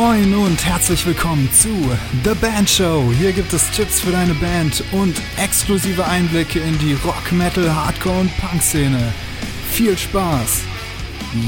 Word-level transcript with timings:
Moin 0.00 0.34
und 0.34 0.64
herzlich 0.64 1.06
willkommen 1.06 1.46
zu 1.52 1.68
The 2.24 2.34
Band 2.40 2.70
Show. 2.70 3.12
Hier 3.18 3.32
gibt 3.32 3.52
es 3.52 3.70
Tipps 3.70 4.00
für 4.00 4.10
deine 4.10 4.32
Band 4.32 4.82
und 4.92 5.20
exklusive 5.36 6.06
Einblicke 6.06 6.58
in 6.58 6.78
die 6.78 6.94
Rock, 7.04 7.30
Metal, 7.32 7.68
Hardcore 7.70 8.20
und 8.20 8.30
Punk-Szene. 8.38 9.12
Viel 9.70 9.98
Spaß! 9.98 10.62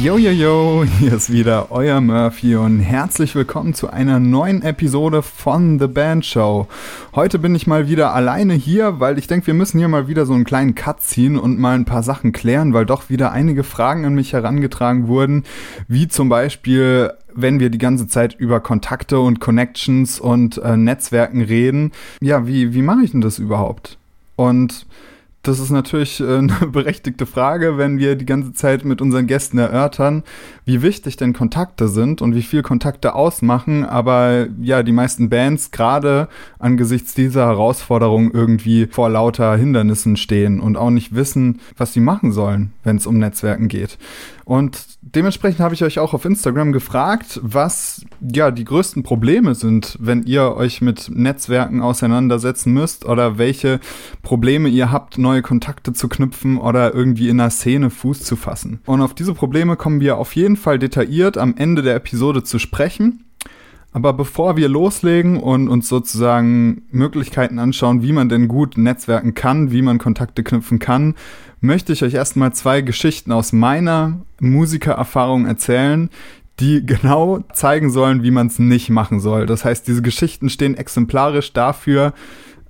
Yo, 0.01 0.17
yo, 0.17 0.31
yo, 0.31 0.85
hier 1.01 1.15
ist 1.15 1.33
wieder 1.33 1.73
euer 1.73 2.01
Murphy 2.01 2.55
und 2.55 2.79
herzlich 2.79 3.35
willkommen 3.35 3.75
zu 3.75 3.91
einer 3.91 4.21
neuen 4.21 4.63
Episode 4.63 5.23
von 5.23 5.81
The 5.81 5.89
Band 5.89 6.25
Show. 6.25 6.69
Heute 7.17 7.41
bin 7.41 7.57
ich 7.57 7.67
mal 7.67 7.89
wieder 7.89 8.15
alleine 8.15 8.55
hier, 8.55 9.01
weil 9.01 9.19
ich 9.19 9.27
denke, 9.27 9.49
wir 9.49 9.55
müssen 9.55 9.79
hier 9.79 9.89
mal 9.89 10.07
wieder 10.07 10.25
so 10.25 10.35
einen 10.35 10.45
kleinen 10.45 10.77
Cut 10.77 11.03
ziehen 11.03 11.37
und 11.37 11.59
mal 11.59 11.75
ein 11.75 11.85
paar 11.85 12.05
Sachen 12.05 12.31
klären, 12.31 12.75
weil 12.75 12.87
doch 12.87 13.11
wieder 13.11 13.33
einige 13.33 13.65
Fragen 13.65 14.05
an 14.05 14.15
mich 14.15 14.35
herangetragen 14.35 15.09
wurden, 15.09 15.43
wie 15.89 16.07
zum 16.07 16.29
Beispiel, 16.29 17.11
wenn 17.35 17.61
wir 17.61 17.71
die 17.71 17.79
ganze 17.79 18.07
Zeit 18.07 18.35
über 18.39 18.61
Kontakte 18.61 19.21
und 19.21 19.41
Connections 19.41 20.21
und 20.21 20.59
äh, 20.59 20.77
Netzwerken 20.77 21.43
reden. 21.43 21.93
Ja, 22.21 22.47
wie, 22.47 22.75
wie 22.75 22.83
mache 22.83 23.03
ich 23.05 23.13
denn 23.13 23.21
das 23.21 23.39
überhaupt? 23.39 23.99
Und 24.37 24.87
das 25.43 25.59
ist 25.59 25.71
natürlich 25.71 26.21
äh, 26.21 26.25
eine 26.39 26.67
berechtigte 26.67 27.27
Frage, 27.27 27.79
wenn 27.79 27.99
wir 27.99 28.17
die 28.17 28.27
ganze 28.27 28.53
Zeit 28.53 28.85
mit 28.85 29.01
unseren 29.01 29.27
Gästen 29.27 29.59
erörtern, 29.59 30.23
wie 30.65 30.83
wichtig 30.83 31.17
denn 31.17 31.33
Kontakte 31.33 31.89
sind 31.89 32.23
und 32.23 32.35
wie 32.35 32.43
viel 32.43 32.63
Kontakte 32.63 33.15
ausmachen. 33.15 33.85
Aber 33.85 34.47
ja, 34.61 34.83
die 34.83 34.93
meisten 34.93 35.29
Bands 35.29 35.71
gerade 35.71 36.29
angesichts 36.59 37.15
dieser 37.15 37.47
Herausforderung 37.47 38.31
irgendwie 38.33 38.87
vor 38.87 39.11
lauter 39.11 39.57
Hindernissen 39.57 40.17
stehen 40.17 40.61
und 40.61 40.77
auch 40.77 40.91
nicht 40.91 41.15
wissen, 41.15 41.61
was 41.77 41.93
sie 41.93 42.01
machen 42.01 42.33
sollen, 42.33 42.73
wenn 42.85 42.97
es 42.97 43.07
um 43.07 43.19
Netzwerken 43.19 43.69
geht. 43.69 43.99
Und 44.45 44.99
dementsprechend 45.01 45.61
habe 45.61 45.75
ich 45.75 45.83
euch 45.83 45.99
auch 45.99 46.13
auf 46.13 46.27
Instagram 46.27 46.73
gefragt, 46.73 47.41
was 47.43 48.05
ja 48.21 48.51
die 48.51 48.65
größten 48.65 49.03
Probleme 49.03 49.55
sind, 49.55 49.97
wenn 49.99 50.25
ihr 50.25 50.57
euch 50.57 50.83
mit 50.83 51.11
Netzwerken 51.15 51.81
auseinandersetzen 51.81 52.73
müsst 52.73 53.07
oder 53.07 53.39
welche 53.39 53.81
Probleme 54.23 54.69
ihr 54.69 54.91
habt, 54.91 55.17
neue 55.17 55.32
Kontakte 55.41 55.95
zu 55.95 56.09
knüpfen 56.09 56.59
oder 56.59 56.93
irgendwie 56.93 57.31
in 57.31 57.41
einer 57.41 57.49
Szene 57.49 57.89
Fuß 57.89 58.23
zu 58.23 58.37
fassen. 58.37 58.81
Und 58.85 59.01
auf 59.01 59.15
diese 59.15 59.33
Probleme 59.33 59.77
kommen 59.77 60.01
wir 60.01 60.19
auf 60.19 60.37
jeden 60.37 60.57
Fall 60.57 60.79
detailliert 60.79 61.39
am 61.39 61.55
Ende 61.57 61.81
der 61.81 61.95
Episode 61.95 62.43
zu 62.43 62.59
sprechen. 62.59 63.25
Aber 63.93 64.15
bevor 64.15 64.57
wir 64.57 64.69
loslegen 64.69 65.39
und 65.39 65.69
uns 65.69 65.89
sozusagen 65.89 66.83
Möglichkeiten 66.91 67.59
anschauen, 67.59 68.03
wie 68.03 68.13
man 68.13 68.29
denn 68.29 68.49
gut 68.49 68.79
netzwerken 68.79 69.35
kann, 69.35 69.71
wie 69.71 69.83
man 69.83 69.99
Kontakte 69.99 70.43
knüpfen 70.43 70.79
kann, 70.79 71.15
möchte 71.61 71.93
ich 71.93 72.03
euch 72.03 72.15
erstmal 72.15 72.53
zwei 72.55 72.81
Geschichten 72.81 73.33
aus 73.33 73.53
meiner 73.53 74.23
Musikererfahrung 74.41 75.47
erzählen, 75.47 76.09
die 76.59 76.85
genau 76.87 77.45
zeigen 77.53 77.91
sollen, 77.91 78.23
wie 78.23 78.31
man 78.31 78.47
es 78.47 78.59
nicht 78.59 78.89
machen 78.89 79.21
soll. 79.21 79.47
Das 79.47 79.65
heißt, 79.65 79.87
diese 79.87 80.03
Geschichten 80.03 80.49
stehen 80.49 80.75
exemplarisch 80.75 81.53
dafür, 81.53 82.15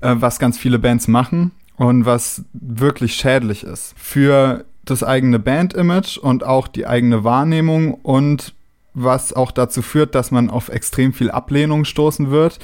äh, 0.01 0.17
was 0.19 0.41
ganz 0.41 0.59
viele 0.59 0.81
Bands 0.81 1.07
machen 1.07 1.53
und 1.83 2.07
was 2.07 2.45
wirklich 2.53 3.15
schädlich 3.15 3.65
ist 3.65 3.95
für 3.97 4.65
das 4.85 5.03
eigene 5.03 5.41
Band-Image 5.41 6.17
und 6.17 6.45
auch 6.45 6.69
die 6.69 6.87
eigene 6.87 7.25
Wahrnehmung 7.25 7.95
und 7.95 8.55
was 8.95 9.33
auch 9.33 9.51
dazu 9.51 9.83
führt, 9.83 10.15
dass 10.15 10.31
man 10.31 10.49
auf 10.49 10.69
extrem 10.69 11.13
viel 11.13 11.33
Ablehnung 11.33 11.85
stoßen 11.85 12.31
wird. 12.31 12.61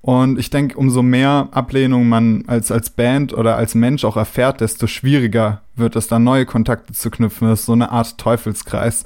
Und 0.00 0.38
ich 0.38 0.48
denke, 0.48 0.78
umso 0.78 1.02
mehr 1.02 1.48
Ablehnung 1.50 2.08
man 2.08 2.44
als, 2.46 2.72
als 2.72 2.88
Band 2.88 3.34
oder 3.34 3.56
als 3.56 3.74
Mensch 3.74 4.06
auch 4.06 4.16
erfährt, 4.16 4.62
desto 4.62 4.86
schwieriger 4.86 5.60
wird 5.76 5.94
es 5.94 6.08
dann 6.08 6.24
neue 6.24 6.46
Kontakte 6.46 6.94
zu 6.94 7.10
knüpfen. 7.10 7.48
Das 7.48 7.60
ist 7.60 7.66
so 7.66 7.72
eine 7.72 7.92
Art 7.92 8.16
Teufelskreis. 8.16 9.04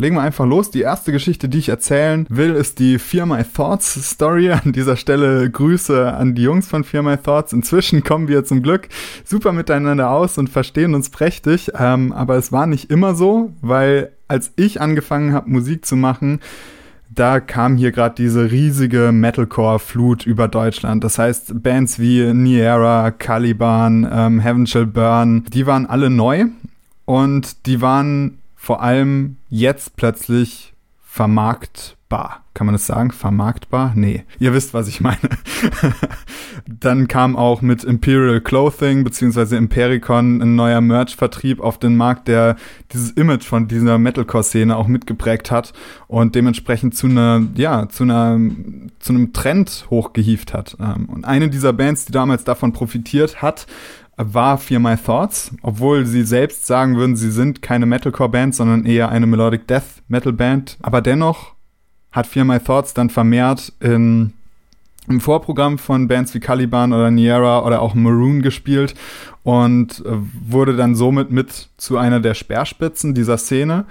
Legen 0.00 0.16
wir 0.16 0.22
einfach 0.22 0.46
los. 0.46 0.70
Die 0.70 0.80
erste 0.80 1.12
Geschichte, 1.12 1.50
die 1.50 1.58
ich 1.58 1.68
erzählen 1.68 2.24
will, 2.30 2.54
ist 2.54 2.78
die 2.78 2.98
Fear 2.98 3.26
My 3.26 3.44
Thoughts 3.44 4.12
Story. 4.12 4.50
An 4.50 4.72
dieser 4.72 4.96
Stelle 4.96 5.50
Grüße 5.50 6.14
an 6.14 6.34
die 6.34 6.42
Jungs 6.42 6.68
von 6.68 6.84
Fear 6.84 7.02
My 7.02 7.18
Thoughts. 7.18 7.52
Inzwischen 7.52 8.02
kommen 8.02 8.26
wir 8.26 8.46
zum 8.46 8.62
Glück 8.62 8.88
super 9.26 9.52
miteinander 9.52 10.10
aus 10.10 10.38
und 10.38 10.48
verstehen 10.48 10.94
uns 10.94 11.10
prächtig. 11.10 11.72
Ähm, 11.78 12.12
aber 12.12 12.36
es 12.36 12.50
war 12.50 12.66
nicht 12.66 12.90
immer 12.90 13.14
so, 13.14 13.52
weil 13.60 14.12
als 14.26 14.52
ich 14.56 14.80
angefangen 14.80 15.34
habe, 15.34 15.50
Musik 15.50 15.84
zu 15.84 15.96
machen, 15.96 16.40
da 17.10 17.38
kam 17.38 17.76
hier 17.76 17.92
gerade 17.92 18.14
diese 18.14 18.50
riesige 18.50 19.12
Metalcore-Flut 19.12 20.24
über 20.24 20.48
Deutschland. 20.48 21.04
Das 21.04 21.18
heißt, 21.18 21.62
Bands 21.62 21.98
wie 21.98 22.32
Niera, 22.32 23.10
Caliban, 23.10 24.08
ähm, 24.10 24.40
Heaven 24.40 24.66
Shall 24.66 24.86
Burn, 24.86 25.44
die 25.52 25.66
waren 25.66 25.84
alle 25.84 26.08
neu 26.08 26.46
und 27.04 27.66
die 27.66 27.82
waren 27.82 28.39
vor 28.60 28.82
allem 28.82 29.38
jetzt 29.48 29.96
plötzlich 29.96 30.74
vermarktbar. 31.02 32.44
Kann 32.52 32.66
man 32.66 32.74
das 32.74 32.86
sagen? 32.86 33.10
Vermarktbar? 33.10 33.94
Nee. 33.96 34.24
Ihr 34.38 34.52
wisst, 34.52 34.74
was 34.74 34.86
ich 34.86 35.00
meine. 35.00 35.18
Dann 36.66 37.08
kam 37.08 37.36
auch 37.36 37.62
mit 37.62 37.84
Imperial 37.84 38.42
Clothing 38.42 39.02
bzw. 39.02 39.56
Impericon 39.56 40.42
ein 40.42 40.56
neuer 40.56 40.82
Merch-Vertrieb 40.82 41.60
auf 41.60 41.78
den 41.78 41.96
Markt, 41.96 42.28
der 42.28 42.56
dieses 42.92 43.12
Image 43.12 43.44
von 43.44 43.66
dieser 43.66 43.96
Metalcore-Szene 43.96 44.76
auch 44.76 44.88
mitgeprägt 44.88 45.50
hat 45.50 45.72
und 46.06 46.34
dementsprechend 46.34 46.94
zu 46.94 47.06
einer, 47.06 47.42
ja, 47.54 47.88
zu 47.88 48.02
einer, 48.02 48.38
zu 48.98 49.14
einem 49.14 49.32
Trend 49.32 49.86
hochgehieft 49.88 50.52
hat. 50.52 50.76
Ähm, 50.78 51.08
und 51.08 51.24
eine 51.24 51.48
dieser 51.48 51.72
Bands, 51.72 52.04
die 52.04 52.12
damals 52.12 52.44
davon 52.44 52.74
profitiert 52.74 53.40
hat, 53.40 53.66
war 54.22 54.58
Fear 54.58 54.80
My 54.80 54.96
Thoughts, 54.96 55.52
obwohl 55.62 56.04
sie 56.06 56.22
selbst 56.22 56.66
sagen 56.66 56.96
würden, 56.96 57.16
sie 57.16 57.30
sind 57.30 57.62
keine 57.62 57.86
Metalcore-Band, 57.86 58.54
sondern 58.54 58.84
eher 58.84 59.08
eine 59.08 59.26
Melodic 59.26 59.66
Death 59.66 60.02
Metal-Band. 60.08 60.78
Aber 60.82 61.00
dennoch 61.00 61.54
hat 62.12 62.26
Fear 62.26 62.44
My 62.44 62.58
Thoughts 62.58 62.94
dann 62.94 63.10
vermehrt 63.10 63.72
in, 63.80 64.32
im 65.08 65.20
Vorprogramm 65.20 65.78
von 65.78 66.08
Bands 66.08 66.34
wie 66.34 66.40
Caliban 66.40 66.92
oder 66.92 67.10
Niera 67.10 67.64
oder 67.64 67.80
auch 67.82 67.94
Maroon 67.94 68.42
gespielt 68.42 68.94
und 69.42 70.04
äh, 70.04 70.10
wurde 70.46 70.76
dann 70.76 70.94
somit 70.94 71.30
mit 71.30 71.68
zu 71.76 71.96
einer 71.96 72.20
der 72.20 72.34
Speerspitzen 72.34 73.14
dieser 73.14 73.38
Szene 73.38 73.86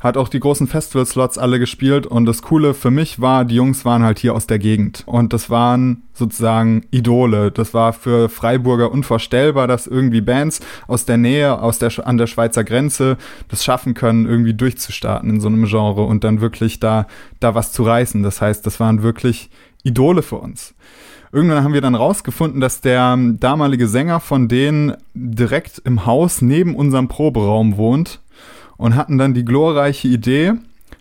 hat 0.00 0.16
auch 0.16 0.28
die 0.28 0.40
großen 0.40 0.66
Festival-Slots 0.66 1.38
alle 1.38 1.58
gespielt 1.58 2.06
und 2.06 2.24
das 2.24 2.42
Coole 2.42 2.74
für 2.74 2.90
mich 2.90 3.20
war, 3.20 3.44
die 3.44 3.56
Jungs 3.56 3.84
waren 3.84 4.02
halt 4.02 4.18
hier 4.18 4.34
aus 4.34 4.46
der 4.46 4.58
Gegend 4.58 5.02
und 5.06 5.32
das 5.32 5.50
waren 5.50 6.02
sozusagen 6.12 6.84
Idole. 6.90 7.50
Das 7.50 7.74
war 7.74 7.92
für 7.92 8.28
Freiburger 8.28 8.92
unvorstellbar, 8.92 9.66
dass 9.66 9.86
irgendwie 9.86 10.20
Bands 10.20 10.60
aus 10.86 11.04
der 11.04 11.16
Nähe, 11.16 11.60
aus 11.60 11.78
der, 11.78 11.92
an 12.06 12.16
der 12.16 12.26
Schweizer 12.26 12.64
Grenze 12.64 13.16
das 13.48 13.64
schaffen 13.64 13.94
können, 13.94 14.26
irgendwie 14.26 14.54
durchzustarten 14.54 15.30
in 15.30 15.40
so 15.40 15.48
einem 15.48 15.64
Genre 15.64 16.02
und 16.02 16.24
dann 16.24 16.40
wirklich 16.40 16.80
da, 16.80 17.06
da 17.40 17.54
was 17.54 17.72
zu 17.72 17.82
reißen. 17.82 18.22
Das 18.22 18.40
heißt, 18.40 18.66
das 18.66 18.80
waren 18.80 19.02
wirklich 19.02 19.50
Idole 19.82 20.22
für 20.22 20.36
uns. 20.36 20.74
Irgendwann 21.30 21.62
haben 21.62 21.74
wir 21.74 21.82
dann 21.82 21.94
rausgefunden, 21.94 22.60
dass 22.60 22.80
der 22.80 23.16
damalige 23.16 23.86
Sänger 23.86 24.18
von 24.18 24.48
denen 24.48 24.94
direkt 25.12 25.82
im 25.84 26.06
Haus 26.06 26.40
neben 26.40 26.74
unserem 26.74 27.08
Proberaum 27.08 27.76
wohnt 27.76 28.20
und 28.78 28.96
hatten 28.96 29.18
dann 29.18 29.34
die 29.34 29.44
glorreiche 29.44 30.08
Idee, 30.08 30.54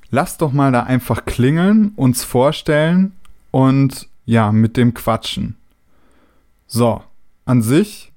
lass 0.10 0.38
doch 0.38 0.52
mal 0.52 0.74
da 0.74 0.84
einfach 0.84 1.24
klingeln, 1.24 1.94
uns 1.96 2.26
vorstellen 2.26 3.14
und 3.52 4.10
ja, 4.26 4.52
mit 4.52 4.76
dem 4.76 4.94
quatschen. 4.94 5.56
So, 6.66 7.02
an 7.46 7.62
sich 7.62 8.12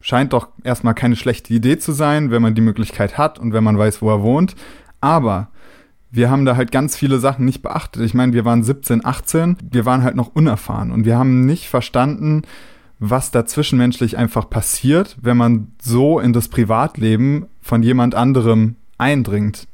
scheint 0.00 0.32
doch 0.32 0.48
erstmal 0.64 0.94
keine 0.94 1.16
schlechte 1.16 1.52
Idee 1.52 1.78
zu 1.78 1.92
sein, 1.92 2.30
wenn 2.30 2.40
man 2.40 2.54
die 2.54 2.62
Möglichkeit 2.62 3.18
hat 3.18 3.38
und 3.38 3.52
wenn 3.52 3.64
man 3.64 3.76
weiß, 3.76 4.00
wo 4.00 4.08
er 4.08 4.22
wohnt. 4.22 4.54
Aber 5.02 5.48
wir 6.10 6.30
haben 6.30 6.46
da 6.46 6.56
halt 6.56 6.72
ganz 6.72 6.96
viele 6.96 7.18
Sachen 7.18 7.44
nicht 7.44 7.60
beachtet. 7.60 8.02
Ich 8.02 8.14
meine, 8.14 8.32
wir 8.32 8.44
waren 8.44 8.62
17, 8.62 9.04
18, 9.04 9.58
wir 9.70 9.84
waren 9.84 10.02
halt 10.02 10.16
noch 10.16 10.34
unerfahren 10.34 10.90
und 10.90 11.04
wir 11.04 11.18
haben 11.18 11.44
nicht 11.44 11.68
verstanden, 11.68 12.42
was 13.00 13.30
da 13.30 13.46
zwischenmenschlich 13.46 14.16
einfach 14.16 14.48
passiert, 14.48 15.16
wenn 15.20 15.36
man 15.36 15.72
so 15.82 16.20
in 16.20 16.32
das 16.32 16.48
Privatleben 16.48 17.46
von 17.60 17.82
jemand 17.82 18.14
anderem 18.14 18.76
eindringt. 18.98 19.66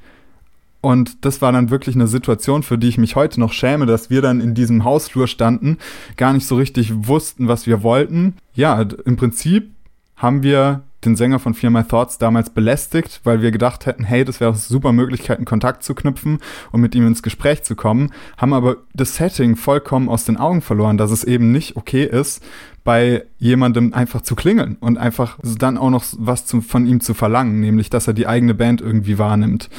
Und 0.80 1.24
das 1.24 1.42
war 1.42 1.50
dann 1.50 1.70
wirklich 1.70 1.96
eine 1.96 2.06
Situation, 2.06 2.62
für 2.62 2.78
die 2.78 2.86
ich 2.86 2.96
mich 2.96 3.16
heute 3.16 3.40
noch 3.40 3.52
schäme, 3.52 3.86
dass 3.86 4.08
wir 4.08 4.22
dann 4.22 4.40
in 4.40 4.54
diesem 4.54 4.84
Hausflur 4.84 5.26
standen, 5.26 5.78
gar 6.16 6.32
nicht 6.32 6.46
so 6.46 6.54
richtig 6.54 7.08
wussten, 7.08 7.48
was 7.48 7.66
wir 7.66 7.82
wollten. 7.82 8.36
Ja, 8.54 8.80
im 9.04 9.16
Prinzip 9.16 9.72
haben 10.14 10.44
wir 10.44 10.82
den 11.06 11.16
Sänger 11.16 11.38
von 11.38 11.54
Fear 11.54 11.70
My 11.70 11.84
Thoughts 11.84 12.18
damals 12.18 12.50
belästigt, 12.50 13.20
weil 13.24 13.40
wir 13.40 13.50
gedacht 13.50 13.86
hätten, 13.86 14.04
hey, 14.04 14.24
das 14.24 14.40
wäre 14.40 14.50
eine 14.50 14.58
super 14.58 14.92
Möglichkeit, 14.92 15.38
einen 15.38 15.46
Kontakt 15.46 15.82
zu 15.82 15.94
knüpfen 15.94 16.38
und 16.72 16.80
mit 16.80 16.94
ihm 16.94 17.06
ins 17.06 17.22
Gespräch 17.22 17.62
zu 17.62 17.76
kommen, 17.76 18.12
haben 18.36 18.52
aber 18.52 18.78
das 18.92 19.16
Setting 19.16 19.56
vollkommen 19.56 20.08
aus 20.08 20.24
den 20.24 20.36
Augen 20.36 20.60
verloren, 20.60 20.98
dass 20.98 21.10
es 21.10 21.24
eben 21.24 21.52
nicht 21.52 21.76
okay 21.76 22.04
ist, 22.04 22.42
bei 22.84 23.24
jemandem 23.38 23.94
einfach 23.94 24.20
zu 24.20 24.36
klingeln 24.36 24.76
und 24.80 24.98
einfach 24.98 25.38
dann 25.42 25.78
auch 25.78 25.90
noch 25.90 26.04
was 26.18 26.46
zu, 26.46 26.60
von 26.60 26.86
ihm 26.86 27.00
zu 27.00 27.14
verlangen, 27.14 27.60
nämlich 27.60 27.90
dass 27.90 28.06
er 28.06 28.14
die 28.14 28.26
eigene 28.26 28.54
Band 28.54 28.80
irgendwie 28.80 29.18
wahrnimmt. 29.18 29.70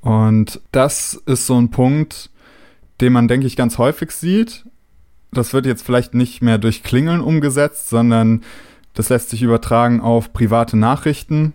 Und 0.00 0.60
das 0.72 1.14
ist 1.26 1.46
so 1.46 1.60
ein 1.60 1.70
Punkt, 1.70 2.30
den 3.00 3.12
man, 3.12 3.28
denke 3.28 3.46
ich, 3.46 3.56
ganz 3.56 3.78
häufig 3.78 4.10
sieht. 4.10 4.64
Das 5.30 5.52
wird 5.52 5.66
jetzt 5.66 5.84
vielleicht 5.84 6.14
nicht 6.14 6.42
mehr 6.42 6.58
durch 6.58 6.82
Klingeln 6.82 7.20
umgesetzt, 7.20 7.88
sondern 7.88 8.42
das 8.98 9.10
lässt 9.10 9.30
sich 9.30 9.42
übertragen 9.42 10.00
auf 10.00 10.32
private 10.32 10.76
Nachrichten. 10.76 11.52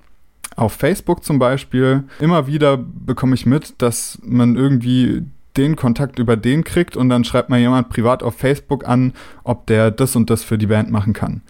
Auf 0.55 0.71
Facebook 0.71 1.25
zum 1.25 1.39
Beispiel. 1.39 2.05
Immer 2.21 2.47
wieder 2.47 2.77
bekomme 2.77 3.35
ich 3.35 3.45
mit, 3.45 3.81
dass 3.81 4.17
man 4.23 4.55
irgendwie 4.55 5.23
den 5.57 5.75
Kontakt 5.75 6.19
über 6.19 6.37
den 6.37 6.63
kriegt 6.63 6.95
und 6.95 7.09
dann 7.09 7.25
schreibt 7.25 7.49
mal 7.49 7.59
jemand 7.59 7.89
privat 7.89 8.23
auf 8.23 8.35
Facebook 8.35 8.87
an, 8.87 9.11
ob 9.43 9.67
der 9.67 9.91
das 9.91 10.15
und 10.15 10.29
das 10.29 10.41
für 10.41 10.57
die 10.57 10.67
Band 10.67 10.89
machen 10.89 11.11
kann. 11.11 11.41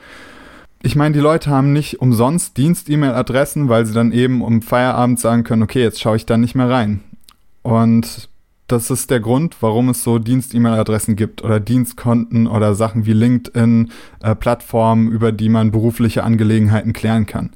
Ich 0.82 0.96
meine, 0.96 1.14
die 1.14 1.22
Leute 1.22 1.52
haben 1.52 1.74
nicht 1.74 2.02
umsonst 2.02 2.58
Dienst-E-Mail-Adressen, 2.58 3.70
weil 3.70 3.86
sie 3.86 3.94
dann 3.94 4.12
eben 4.12 4.42
um 4.42 4.64
Feierabend 4.64 5.20
sagen 5.20 5.44
können, 5.44 5.62
okay, 5.62 5.84
jetzt 5.84 6.02
schaue 6.02 6.16
ich 6.16 6.26
da 6.26 6.38
nicht 6.38 6.56
mehr 6.56 6.72
rein. 6.72 7.02
Und 7.62 8.30
das 8.68 8.90
ist 8.90 9.12
der 9.12 9.20
Grund, 9.20 9.58
warum 9.62 9.90
es 9.90 10.04
so 10.04 10.20
Dienst-E-Mail-Adressen 10.20 11.16
gibt 11.16 11.44
oder 11.44 11.60
Dienstkonten 11.60 12.48
oder 12.48 12.76
Sachen 12.76 13.06
wie 13.06 13.14
LinkedIn, 13.14 13.92
äh, 14.22 14.36
Plattformen, 14.36 15.12
über 15.12 15.32
die 15.32 15.50
man 15.50 15.72
berufliche 15.72 16.24
Angelegenheiten 16.24 16.94
klären 16.94 17.26
kann. 17.26 17.52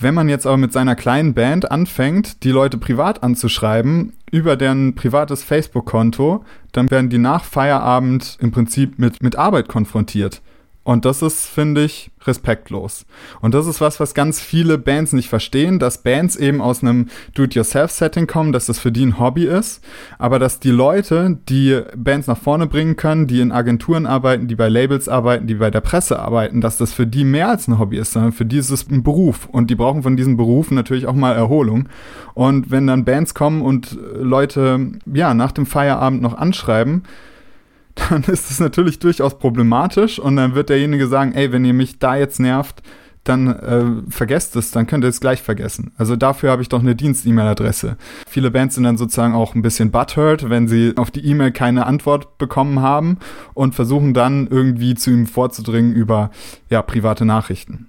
Wenn 0.00 0.14
man 0.14 0.28
jetzt 0.28 0.46
aber 0.46 0.56
mit 0.56 0.72
seiner 0.72 0.94
kleinen 0.94 1.34
Band 1.34 1.70
anfängt, 1.70 2.44
die 2.44 2.50
Leute 2.50 2.78
privat 2.78 3.22
anzuschreiben, 3.24 4.12
über 4.30 4.56
deren 4.56 4.94
privates 4.94 5.42
Facebook-Konto, 5.42 6.44
dann 6.70 6.90
werden 6.90 7.10
die 7.10 7.18
nach 7.18 7.44
Feierabend 7.44 8.38
im 8.40 8.52
Prinzip 8.52 8.98
mit, 8.98 9.22
mit 9.22 9.36
Arbeit 9.36 9.68
konfrontiert. 9.68 10.40
Und 10.84 11.04
das 11.04 11.20
ist, 11.20 11.44
finde 11.46 11.84
ich, 11.84 12.10
respektlos. 12.26 13.04
Und 13.40 13.52
das 13.52 13.66
ist 13.66 13.80
was, 13.80 14.00
was 14.00 14.14
ganz 14.14 14.40
viele 14.40 14.78
Bands 14.78 15.12
nicht 15.12 15.28
verstehen, 15.28 15.78
dass 15.78 16.02
Bands 16.02 16.34
eben 16.34 16.62
aus 16.62 16.82
einem 16.82 17.08
Do-it-yourself-Setting 17.34 18.26
kommen, 18.26 18.52
dass 18.52 18.66
das 18.66 18.78
für 18.78 18.90
die 18.90 19.04
ein 19.04 19.18
Hobby 19.18 19.44
ist, 19.44 19.84
aber 20.18 20.38
dass 20.38 20.60
die 20.60 20.70
Leute, 20.70 21.38
die 21.48 21.82
Bands 21.94 22.26
nach 22.26 22.38
vorne 22.38 22.66
bringen 22.66 22.96
können, 22.96 23.26
die 23.26 23.40
in 23.40 23.52
Agenturen 23.52 24.06
arbeiten, 24.06 24.48
die 24.48 24.54
bei 24.54 24.70
Labels 24.70 25.08
arbeiten, 25.08 25.46
die 25.46 25.56
bei 25.56 25.70
der 25.70 25.82
Presse 25.82 26.18
arbeiten, 26.18 26.62
dass 26.62 26.78
das 26.78 26.94
für 26.94 27.06
die 27.06 27.24
mehr 27.24 27.50
als 27.50 27.68
ein 27.68 27.78
Hobby 27.78 27.98
ist, 27.98 28.12
sondern 28.12 28.32
für 28.32 28.46
die 28.46 28.56
ist 28.56 28.70
es 28.70 28.88
ein 28.88 29.02
Beruf. 29.02 29.46
Und 29.46 29.68
die 29.68 29.74
brauchen 29.74 30.02
von 30.02 30.16
diesen 30.16 30.38
Berufen 30.38 30.74
natürlich 30.74 31.06
auch 31.06 31.14
mal 31.14 31.34
Erholung. 31.34 31.88
Und 32.32 32.70
wenn 32.70 32.86
dann 32.86 33.04
Bands 33.04 33.34
kommen 33.34 33.60
und 33.60 33.98
Leute, 34.14 34.92
ja, 35.04 35.34
nach 35.34 35.52
dem 35.52 35.66
Feierabend 35.66 36.22
noch 36.22 36.34
anschreiben, 36.38 37.02
dann 38.10 38.22
ist 38.24 38.50
es 38.50 38.60
natürlich 38.60 38.98
durchaus 38.98 39.38
problematisch 39.38 40.18
und 40.18 40.36
dann 40.36 40.54
wird 40.54 40.68
derjenige 40.68 41.06
sagen, 41.06 41.32
ey, 41.32 41.52
wenn 41.52 41.64
ihr 41.64 41.74
mich 41.74 41.98
da 41.98 42.16
jetzt 42.16 42.40
nervt, 42.40 42.82
dann 43.24 43.48
äh, 43.48 44.10
vergesst 44.10 44.56
es, 44.56 44.70
dann 44.70 44.86
könnt 44.86 45.04
ihr 45.04 45.08
es 45.08 45.20
gleich 45.20 45.42
vergessen. 45.42 45.92
Also 45.98 46.16
dafür 46.16 46.50
habe 46.50 46.62
ich 46.62 46.68
doch 46.68 46.80
eine 46.80 46.96
Dienst-E-Mail-Adresse. 46.96 47.96
Viele 48.26 48.50
Bands 48.50 48.76
sind 48.76 48.84
dann 48.84 48.96
sozusagen 48.96 49.34
auch 49.34 49.54
ein 49.54 49.62
bisschen 49.62 49.90
butthurt, 49.90 50.48
wenn 50.48 50.66
sie 50.66 50.94
auf 50.96 51.10
die 51.10 51.24
E-Mail 51.26 51.52
keine 51.52 51.86
Antwort 51.86 52.38
bekommen 52.38 52.80
haben 52.80 53.18
und 53.54 53.74
versuchen 53.74 54.14
dann 54.14 54.46
irgendwie 54.46 54.94
zu 54.94 55.10
ihm 55.10 55.26
vorzudringen 55.26 55.94
über 55.94 56.30
ja, 56.70 56.80
private 56.80 57.24
Nachrichten. 57.24 57.88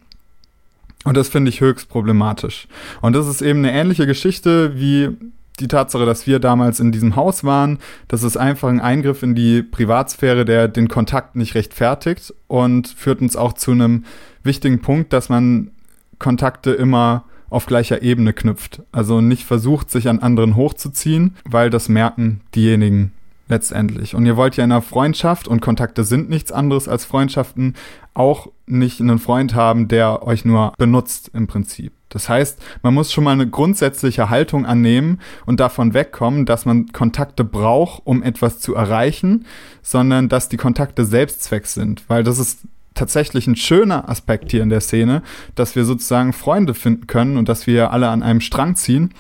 Und 1.06 1.16
das 1.16 1.30
finde 1.30 1.50
ich 1.50 1.62
höchst 1.62 1.88
problematisch. 1.88 2.68
Und 3.02 3.14
das 3.14 3.28
ist 3.28 3.42
eben 3.42 3.60
eine 3.60 3.72
ähnliche 3.72 4.06
Geschichte 4.06 4.74
wie 4.76 5.16
die 5.60 5.68
Tatsache, 5.68 6.06
dass 6.06 6.28
wir 6.28 6.40
damals 6.40 6.80
in 6.80 6.92
diesem 6.92 7.16
Haus 7.16 7.44
waren, 7.44 7.80
das 8.08 8.24
ist 8.24 8.38
einfach 8.38 8.70
ein 8.70 8.80
Eingriff 8.80 9.24
in 9.24 9.36
die 9.36 9.62
Privatsphäre, 9.64 10.46
der 10.46 10.68
den 10.68 10.88
Kontakt 10.88 11.36
nicht 11.36 11.56
rechtfertigt 11.56 12.34
und 12.48 12.88
führt 12.88 13.22
uns 13.22 13.36
auch 13.36 13.54
zu 13.54 13.72
einem 13.72 14.06
wichtigen 14.44 14.82
Punkt, 14.82 15.14
dass 15.14 15.30
man 15.30 15.72
Kontakte 16.18 16.72
immer 16.72 17.26
auf 17.50 17.66
gleicher 17.66 18.02
Ebene 18.02 18.34
knüpft. 18.34 18.84
Also 18.92 19.22
nicht 19.22 19.46
versucht, 19.46 19.90
sich 19.90 20.08
an 20.08 20.20
anderen 20.20 20.56
hochzuziehen, 20.56 21.36
weil 21.46 21.70
das 21.70 21.90
merken 21.90 22.42
diejenigen 22.56 23.12
letztendlich. 23.50 24.16
Und 24.16 24.26
ihr 24.26 24.38
wollt 24.38 24.56
ja 24.56 24.64
in 24.64 24.72
einer 24.72 24.82
Freundschaft, 24.82 25.48
und 25.48 25.60
Kontakte 25.62 26.04
sind 26.04 26.30
nichts 26.30 26.52
anderes 26.52 26.88
als 26.88 27.04
Freundschaften, 27.04 27.76
auch 28.14 28.48
nicht 28.66 29.02
einen 29.02 29.20
Freund 29.20 29.56
haben, 29.56 29.88
der 29.88 30.26
euch 30.26 30.46
nur 30.46 30.74
benutzt 30.78 31.32
im 31.34 31.48
Prinzip. 31.48 31.92
Das 32.10 32.28
heißt, 32.28 32.60
man 32.82 32.94
muss 32.94 33.12
schon 33.12 33.24
mal 33.24 33.32
eine 33.32 33.48
grundsätzliche 33.48 34.30
Haltung 34.30 34.66
annehmen 34.66 35.20
und 35.46 35.60
davon 35.60 35.94
wegkommen, 35.94 36.46
dass 36.46 36.66
man 36.66 36.92
Kontakte 36.92 37.44
braucht, 37.44 38.02
um 38.06 38.24
etwas 38.24 38.60
zu 38.60 38.74
erreichen, 38.74 39.46
sondern 39.84 40.28
dass 40.28 40.50
die 40.50 40.58
Kontakte 40.58 41.06
Selbstzweck 41.06 41.68
sind, 41.68 42.04
weil 42.08 42.24
das 42.24 42.40
ist 42.40 42.62
tatsächlich 42.96 43.48
ein 43.48 43.56
schöner 43.56 44.10
Aspekt 44.10 44.52
hier 44.52 44.64
in 44.64 44.70
der 44.70 44.82
Szene, 44.82 45.22
dass 45.56 45.76
wir 45.76 45.86
sozusagen 45.86 46.34
Freunde 46.34 46.74
finden 46.74 47.08
können 47.08 47.38
und 47.38 47.48
dass 47.48 47.68
wir 47.68 47.92
alle 47.92 48.10
an 48.10 48.24
einem 48.24 48.42
Strang 48.42 48.76
ziehen. 48.76 49.14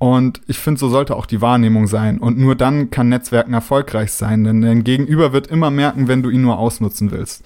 Und 0.00 0.40
ich 0.46 0.58
finde, 0.58 0.80
so 0.80 0.88
sollte 0.88 1.14
auch 1.14 1.26
die 1.26 1.42
Wahrnehmung 1.42 1.86
sein. 1.86 2.18
Und 2.20 2.38
nur 2.38 2.56
dann 2.56 2.88
kann 2.88 3.10
Netzwerken 3.10 3.52
erfolgreich 3.52 4.12
sein, 4.12 4.44
denn 4.44 4.62
dein 4.62 4.82
Gegenüber 4.82 5.34
wird 5.34 5.48
immer 5.48 5.70
merken, 5.70 6.08
wenn 6.08 6.22
du 6.22 6.30
ihn 6.30 6.40
nur 6.40 6.58
ausnutzen 6.58 7.10
willst. 7.10 7.44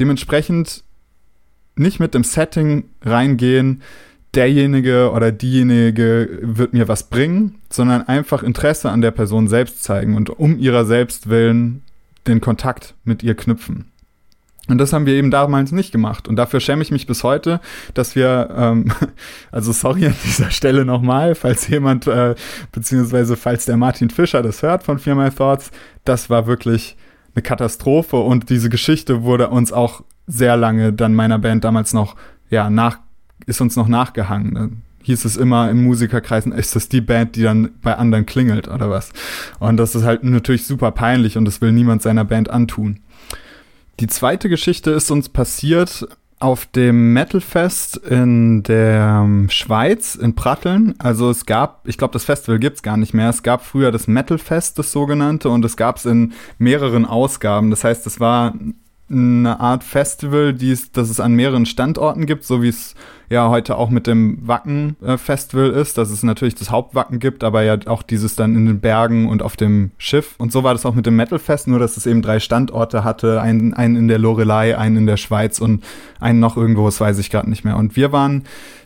Dementsprechend 0.00 0.84
nicht 1.76 2.00
mit 2.00 2.14
dem 2.14 2.24
Setting 2.24 2.84
reingehen, 3.02 3.82
derjenige 4.34 5.10
oder 5.12 5.32
diejenige 5.32 6.38
wird 6.40 6.72
mir 6.72 6.88
was 6.88 7.10
bringen, 7.10 7.58
sondern 7.68 8.08
einfach 8.08 8.42
Interesse 8.42 8.90
an 8.90 9.02
der 9.02 9.10
Person 9.10 9.46
selbst 9.46 9.82
zeigen 9.82 10.16
und 10.16 10.30
um 10.30 10.58
ihrer 10.58 10.86
selbst 10.86 11.28
willen 11.28 11.82
den 12.26 12.40
Kontakt 12.40 12.94
mit 13.04 13.22
ihr 13.22 13.34
knüpfen. 13.34 13.91
Und 14.68 14.78
das 14.78 14.92
haben 14.92 15.06
wir 15.06 15.14
eben 15.14 15.32
damals 15.32 15.72
nicht 15.72 15.90
gemacht. 15.90 16.28
Und 16.28 16.36
dafür 16.36 16.60
schäme 16.60 16.82
ich 16.82 16.92
mich 16.92 17.06
bis 17.06 17.24
heute, 17.24 17.60
dass 17.94 18.14
wir, 18.14 18.48
ähm, 18.56 18.92
also 19.50 19.72
sorry 19.72 20.06
an 20.06 20.14
dieser 20.24 20.50
Stelle 20.50 20.84
nochmal, 20.84 21.34
falls 21.34 21.66
jemand, 21.68 22.06
äh, 22.06 22.36
beziehungsweise 22.70 23.36
falls 23.36 23.64
der 23.64 23.76
Martin 23.76 24.10
Fischer 24.10 24.42
das 24.42 24.62
hört 24.62 24.84
von 24.84 24.98
Fear 24.98 25.16
My 25.16 25.30
Thoughts, 25.30 25.72
das 26.04 26.30
war 26.30 26.46
wirklich 26.46 26.96
eine 27.34 27.42
Katastrophe 27.42 28.16
und 28.16 28.50
diese 28.50 28.68
Geschichte 28.68 29.22
wurde 29.22 29.48
uns 29.48 29.72
auch 29.72 30.04
sehr 30.26 30.56
lange 30.56 30.92
dann 30.92 31.14
meiner 31.14 31.38
Band 31.38 31.64
damals 31.64 31.92
noch, 31.92 32.14
ja, 32.50 32.70
nach, 32.70 32.98
ist 33.46 33.60
uns 33.60 33.74
noch 33.74 33.88
nachgehangen. 33.88 34.54
Dann 34.54 34.82
hieß 35.02 35.24
es 35.24 35.36
immer 35.36 35.70
im 35.70 35.82
Musikerkreisen, 35.82 36.52
ist 36.52 36.76
das 36.76 36.88
die 36.88 37.00
Band, 37.00 37.34
die 37.36 37.42
dann 37.42 37.70
bei 37.82 37.96
anderen 37.96 38.26
klingelt 38.26 38.68
oder 38.68 38.90
was? 38.90 39.12
Und 39.58 39.76
das 39.76 39.94
ist 39.94 40.04
halt 40.04 40.22
natürlich 40.22 40.66
super 40.66 40.92
peinlich 40.92 41.36
und 41.36 41.44
das 41.44 41.60
will 41.60 41.72
niemand 41.72 42.02
seiner 42.02 42.24
Band 42.24 42.50
antun. 42.50 43.00
Die 44.00 44.06
zweite 44.06 44.48
Geschichte 44.48 44.90
ist 44.90 45.10
uns 45.10 45.28
passiert 45.28 46.06
auf 46.42 46.66
dem 46.66 47.12
Metalfest 47.12 47.96
in 47.98 48.64
der 48.64 49.24
Schweiz, 49.48 50.16
in 50.16 50.34
Pratteln. 50.34 50.94
Also 50.98 51.30
es 51.30 51.46
gab, 51.46 51.86
ich 51.86 51.98
glaube, 51.98 52.12
das 52.12 52.24
Festival 52.24 52.58
gibt's 52.58 52.82
gar 52.82 52.96
nicht 52.96 53.14
mehr. 53.14 53.28
Es 53.28 53.44
gab 53.44 53.64
früher 53.64 53.92
das 53.92 54.08
Metalfest, 54.08 54.76
das 54.76 54.90
sogenannte, 54.90 55.50
und 55.50 55.64
es 55.64 55.76
gab's 55.76 56.04
in 56.04 56.32
mehreren 56.58 57.04
Ausgaben. 57.04 57.70
Das 57.70 57.84
heißt, 57.84 58.06
es 58.08 58.18
war 58.18 58.54
eine 59.10 59.60
Art 59.60 59.84
Festival, 59.84 60.54
die 60.54 60.70
es, 60.70 60.90
das 60.90 61.10
es 61.10 61.20
an 61.20 61.34
mehreren 61.34 61.66
Standorten 61.66 62.24
gibt, 62.24 62.44
so 62.44 62.62
wie 62.62 62.68
es 62.68 62.94
ja 63.28 63.48
heute 63.48 63.76
auch 63.76 63.90
mit 63.90 64.06
dem 64.06 64.38
Wacken-Festival 64.46 65.70
ist, 65.70 65.98
dass 65.98 66.10
es 66.10 66.22
natürlich 66.22 66.54
das 66.54 66.70
Hauptwacken 66.70 67.18
gibt, 67.18 67.44
aber 67.44 67.62
ja 67.62 67.76
auch 67.86 68.02
dieses 68.02 68.36
dann 68.36 68.56
in 68.56 68.66
den 68.66 68.80
Bergen 68.80 69.28
und 69.28 69.42
auf 69.42 69.56
dem 69.56 69.90
Schiff. 69.98 70.34
Und 70.38 70.52
so 70.52 70.62
war 70.64 70.72
das 70.72 70.86
auch 70.86 70.94
mit 70.94 71.06
dem 71.06 71.16
Metal-Fest, 71.16 71.68
nur 71.68 71.78
dass 71.78 71.96
es 71.96 72.06
eben 72.06 72.22
drei 72.22 72.40
Standorte 72.40 73.04
hatte, 73.04 73.40
einen, 73.40 73.74
einen 73.74 73.96
in 73.96 74.08
der 74.08 74.18
Lorelei, 74.18 74.76
einen 74.76 74.98
in 74.98 75.06
der 75.06 75.16
Schweiz 75.16 75.58
und 75.58 75.84
einen 76.20 76.40
noch 76.40 76.56
irgendwo, 76.56 76.86
das 76.86 77.00
weiß 77.00 77.18
ich 77.18 77.30
gerade 77.30 77.50
nicht 77.50 77.64
mehr. 77.64 77.76
Und 77.76 77.96
wir 77.96 78.12
waren 78.12 78.44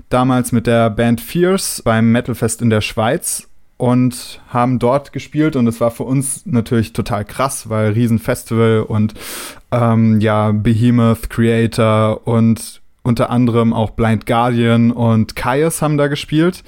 damals 0.08 0.52
mit 0.52 0.66
der 0.66 0.90
Band 0.90 1.20
Fierce 1.20 1.82
beim 1.82 2.10
Metal-Fest 2.10 2.62
in 2.62 2.70
der 2.70 2.80
Schweiz 2.80 3.48
und 3.76 4.40
haben 4.48 4.78
dort 4.78 5.12
gespielt 5.12 5.56
und 5.56 5.66
es 5.66 5.80
war 5.80 5.90
für 5.90 6.04
uns 6.04 6.46
natürlich 6.46 6.92
total 6.92 7.24
krass, 7.24 7.68
weil 7.68 7.92
Riesenfestival 7.92 8.82
und 8.82 9.14
ähm, 9.70 10.20
ja 10.20 10.52
Behemoth 10.52 11.28
Creator 11.28 12.26
und 12.26 12.80
unter 13.06 13.30
anderem 13.30 13.72
auch 13.72 13.90
Blind 13.90 14.26
Guardian 14.26 14.90
und 14.90 15.36
Kaius 15.36 15.80
haben 15.80 15.96
da 15.96 16.08
gespielt. 16.08 16.64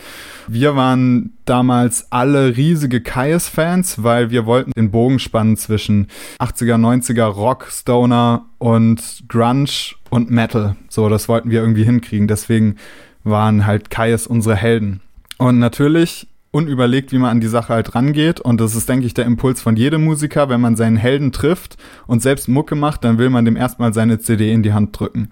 Wir 0.47 0.77
waren 0.77 1.33
damals 1.45 2.13
alle 2.13 2.57
riesige 2.57 3.01
Kaius-Fans, 3.01 4.05
weil 4.05 4.31
wir 4.31 4.47
wollten 4.47 4.71
den 4.71 4.93
Bogen 4.93 5.19
spannen 5.19 5.57
zwischen 5.57 6.07
80er, 6.39 6.77
90er 6.77 7.25
Rock, 7.25 7.67
Stoner 7.71 8.47
und 8.59 9.25
Grunge 9.27 9.97
und 10.11 10.31
Metal. 10.31 10.77
So, 10.89 11.09
das 11.09 11.29
wollten 11.29 11.51
wir 11.51 11.61
irgendwie 11.61 11.85
hinkriegen. 11.85 12.29
Deswegen 12.29 12.77
waren 13.25 13.67
halt 13.67 13.91
Kaius 13.91 14.29
unsere 14.29 14.55
Helden. 14.55 15.01
Und 15.39 15.59
natürlich 15.59 16.28
unüberlegt, 16.51 17.13
wie 17.13 17.19
man 17.19 17.31
an 17.31 17.41
die 17.41 17.49
Sache 17.49 17.75
halt 17.75 17.95
rangeht. 17.95 18.41
Und 18.41 18.61
das 18.61 18.75
ist, 18.75 18.89
denke 18.89 19.07
ich, 19.07 19.15
der 19.15 19.27
Impuls 19.27 19.61
von 19.61 19.77
jedem 19.77 20.05
Musiker. 20.05 20.49
Wenn 20.49 20.61
man 20.61 20.77
seinen 20.77 20.97
Helden 20.97 21.33
trifft 21.33 21.77
und 22.07 22.23
selbst 22.23 22.49
Mucke 22.49 22.75
macht, 22.75 23.05
dann 23.05 23.19
will 23.19 23.31
man 23.31 23.45
dem 23.45 23.57
erstmal 23.57 23.93
seine 23.93 24.19
CD 24.19 24.53
in 24.53 24.63
die 24.63 24.73
Hand 24.73 24.99
drücken. 24.99 25.31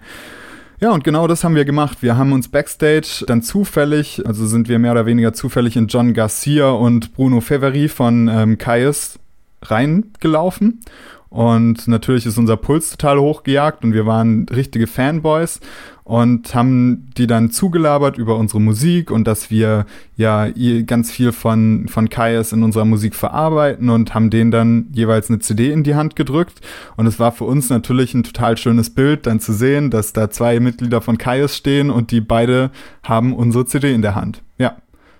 Ja, 0.79 0.91
und 0.91 1.03
genau 1.03 1.25
das 1.25 1.43
haben 1.43 1.55
wir 1.55 1.65
gemacht. 1.65 1.99
Wir 2.01 2.17
haben 2.17 2.33
uns 2.33 2.49
backstage 2.49 3.23
dann 3.25 3.41
zufällig, 3.41 4.21
also 4.27 4.45
sind 4.45 4.69
wir 4.69 4.77
mehr 4.77 4.91
oder 4.91 5.07
weniger 5.07 5.33
zufällig 5.33 5.75
in 5.75 5.87
John 5.87 6.13
Garcia 6.13 6.69
und 6.69 7.13
Bruno 7.13 7.41
Feveri 7.41 7.87
von 7.87 8.27
ähm, 8.27 8.57
Kaius 8.59 9.17
reingelaufen 9.63 10.81
und 11.29 11.87
natürlich 11.87 12.25
ist 12.25 12.37
unser 12.37 12.57
Puls 12.57 12.91
total 12.91 13.19
hochgejagt 13.19 13.83
und 13.83 13.93
wir 13.93 14.05
waren 14.05 14.47
richtige 14.49 14.87
Fanboys 14.87 15.59
und 16.07 16.55
haben 16.55 17.09
die 17.17 17.27
dann 17.27 17.51
zugelabert 17.51 18.17
über 18.17 18.37
unsere 18.37 18.61
Musik 18.61 19.11
und 19.11 19.27
dass 19.27 19.51
wir 19.51 19.85
ja 20.15 20.47
ganz 20.85 21.11
viel 21.11 21.33
von, 21.33 21.89
von 21.89 22.07
Kaius 22.07 22.53
in 22.53 22.63
unserer 22.63 22.85
Musik 22.85 23.13
verarbeiten 23.13 23.89
und 23.89 24.13
haben 24.13 24.29
denen 24.29 24.51
dann 24.51 24.87
jeweils 24.93 25.29
eine 25.29 25.39
CD 25.39 25.69
in 25.69 25.83
die 25.83 25.95
Hand 25.95 26.15
gedrückt. 26.15 26.61
Und 26.95 27.07
es 27.07 27.19
war 27.19 27.33
für 27.33 27.43
uns 27.43 27.69
natürlich 27.69 28.13
ein 28.13 28.23
total 28.23 28.55
schönes 28.55 28.89
Bild, 28.89 29.25
dann 29.25 29.41
zu 29.41 29.51
sehen, 29.51 29.91
dass 29.91 30.13
da 30.13 30.29
zwei 30.29 30.61
Mitglieder 30.61 31.01
von 31.01 31.17
Kaius 31.17 31.57
stehen 31.57 31.89
und 31.89 32.11
die 32.11 32.21
beide 32.21 32.71
haben 33.03 33.33
unsere 33.33 33.65
CD 33.65 33.93
in 33.93 34.01
der 34.01 34.15
Hand. 34.15 34.41
Ja, 34.57 34.77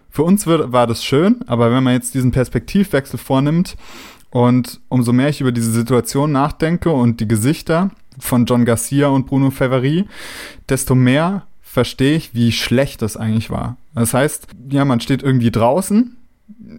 Für 0.10 0.24
uns 0.24 0.48
war 0.48 0.88
das 0.88 1.04
schön, 1.04 1.42
aber 1.48 1.70
wenn 1.70 1.84
man 1.84 1.96
jetzt 1.96 2.14
diesen 2.14 2.32
Perspektivwechsel 2.32 3.20
vornimmt 3.20 3.76
und 4.30 4.80
umso 4.90 5.14
mehr 5.14 5.30
ich 5.30 5.42
über 5.42 5.52
diese 5.52 5.72
Situation 5.72 6.32
nachdenke 6.32 6.92
und 6.92 7.20
die 7.20 7.28
Gesichter 7.28 7.92
von 8.20 8.46
John 8.46 8.66
Garcia 8.66 9.08
und 9.08 9.28
Bruno 9.28 9.52
Favary, 9.52 10.06
desto 10.70 10.96
mehr 10.96 11.44
verstehe 11.62 12.18
ich, 12.18 12.34
wie 12.34 12.52
schlecht 12.52 13.02
das 13.02 13.18
eigentlich 13.18 13.50
war. 13.50 13.78
Das 13.94 14.14
heißt, 14.14 14.48
ja, 14.70 14.86
man 14.86 15.00
steht 15.00 15.24
irgendwie 15.24 15.52
draußen 15.52 16.16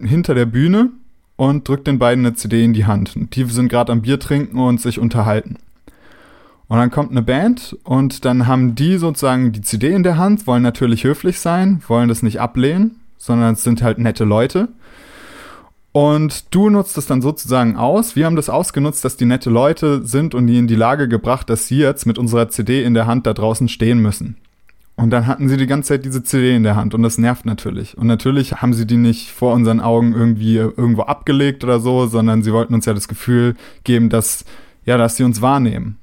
hinter 0.03 0.35
der 0.35 0.45
Bühne 0.45 0.89
und 1.37 1.67
drückt 1.67 1.87
den 1.87 1.99
beiden 1.99 2.25
eine 2.25 2.35
CD 2.35 2.63
in 2.63 2.73
die 2.73 2.85
Hand. 2.85 3.13
Die 3.33 3.45
sind 3.45 3.69
gerade 3.69 3.91
am 3.91 4.01
Bier 4.01 4.19
trinken 4.19 4.59
und 4.59 4.81
sich 4.81 4.99
unterhalten. 4.99 5.57
Und 6.67 6.77
dann 6.77 6.91
kommt 6.91 7.11
eine 7.11 7.21
Band 7.21 7.77
und 7.83 8.25
dann 8.25 8.45
haben 8.45 8.75
die 8.75 8.97
sozusagen 8.97 9.51
die 9.51 9.61
CD 9.61 9.91
in 9.91 10.03
der 10.03 10.17
Hand, 10.17 10.45
wollen 10.45 10.61
natürlich 10.61 11.03
höflich 11.03 11.39
sein, 11.39 11.81
wollen 11.87 12.09
das 12.09 12.21
nicht 12.21 12.39
ablehnen, 12.39 12.99
sondern 13.17 13.53
es 13.53 13.63
sind 13.63 13.81
halt 13.81 13.97
nette 13.97 14.23
Leute. 14.23 14.67
Und 15.91 16.53
du 16.53 16.69
nutzt 16.69 16.97
es 16.97 17.07
dann 17.07 17.21
sozusagen 17.21 17.75
aus. 17.75 18.15
Wir 18.15 18.25
haben 18.25 18.35
das 18.35 18.49
ausgenutzt, 18.49 19.03
dass 19.03 19.17
die 19.17 19.25
nette 19.25 19.49
Leute 19.49 20.05
sind 20.05 20.35
und 20.35 20.47
die 20.47 20.57
in 20.57 20.67
die 20.67 20.75
Lage 20.75 21.07
gebracht, 21.07 21.49
dass 21.49 21.67
sie 21.67 21.77
jetzt 21.77 22.05
mit 22.05 22.17
unserer 22.19 22.49
CD 22.49 22.83
in 22.83 22.93
der 22.93 23.07
Hand 23.07 23.25
da 23.25 23.33
draußen 23.33 23.67
stehen 23.67 23.99
müssen. 23.99 24.37
Und 24.95 25.11
dann 25.11 25.27
hatten 25.27 25.47
sie 25.47 25.55
die 25.55 25.65
ganze 25.65 25.89
Zeit 25.89 26.05
diese 26.05 26.23
CD 26.23 26.55
in 26.55 26.63
der 26.63 26.75
Hand 26.75 26.93
und 26.93 27.03
das 27.03 27.17
nervt 27.17 27.45
natürlich. 27.45 27.97
Und 27.97 28.07
natürlich 28.07 28.61
haben 28.61 28.73
sie 28.73 28.85
die 28.85 28.97
nicht 28.97 29.31
vor 29.31 29.53
unseren 29.53 29.79
Augen 29.79 30.13
irgendwie 30.13 30.57
irgendwo 30.57 31.03
abgelegt 31.03 31.63
oder 31.63 31.79
so, 31.79 32.05
sondern 32.05 32.43
sie 32.43 32.51
wollten 32.51 32.73
uns 32.73 32.85
ja 32.85 32.93
das 32.93 33.07
Gefühl 33.07 33.55
geben, 33.85 34.09
dass, 34.09 34.43
ja, 34.83 34.97
dass 34.97 35.15
sie 35.15 35.23
uns 35.23 35.41
wahrnehmen. 35.41 35.97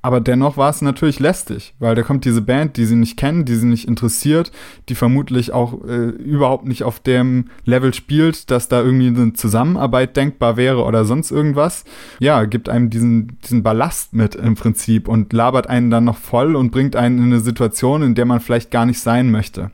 Aber 0.00 0.20
dennoch 0.20 0.56
war 0.56 0.70
es 0.70 0.80
natürlich 0.80 1.18
lästig, 1.18 1.74
weil 1.80 1.96
da 1.96 2.02
kommt 2.02 2.24
diese 2.24 2.40
Band, 2.40 2.76
die 2.76 2.84
sie 2.84 2.94
nicht 2.94 3.16
kennen, 3.16 3.44
die 3.44 3.56
sie 3.56 3.66
nicht 3.66 3.88
interessiert, 3.88 4.52
die 4.88 4.94
vermutlich 4.94 5.52
auch 5.52 5.84
äh, 5.84 6.10
überhaupt 6.10 6.66
nicht 6.66 6.84
auf 6.84 7.00
dem 7.00 7.46
Level 7.64 7.92
spielt, 7.92 8.50
dass 8.52 8.68
da 8.68 8.80
irgendwie 8.80 9.08
eine 9.08 9.32
Zusammenarbeit 9.32 10.16
denkbar 10.16 10.56
wäre 10.56 10.84
oder 10.84 11.04
sonst 11.04 11.32
irgendwas. 11.32 11.84
Ja, 12.20 12.44
gibt 12.44 12.68
einem 12.68 12.90
diesen, 12.90 13.38
diesen 13.44 13.64
Ballast 13.64 14.14
mit 14.14 14.36
im 14.36 14.54
Prinzip 14.54 15.08
und 15.08 15.32
labert 15.32 15.66
einen 15.66 15.90
dann 15.90 16.04
noch 16.04 16.18
voll 16.18 16.54
und 16.54 16.70
bringt 16.70 16.94
einen 16.94 17.18
in 17.18 17.24
eine 17.24 17.40
Situation, 17.40 18.02
in 18.02 18.14
der 18.14 18.24
man 18.24 18.38
vielleicht 18.38 18.70
gar 18.70 18.86
nicht 18.86 19.00
sein 19.00 19.32
möchte. 19.32 19.72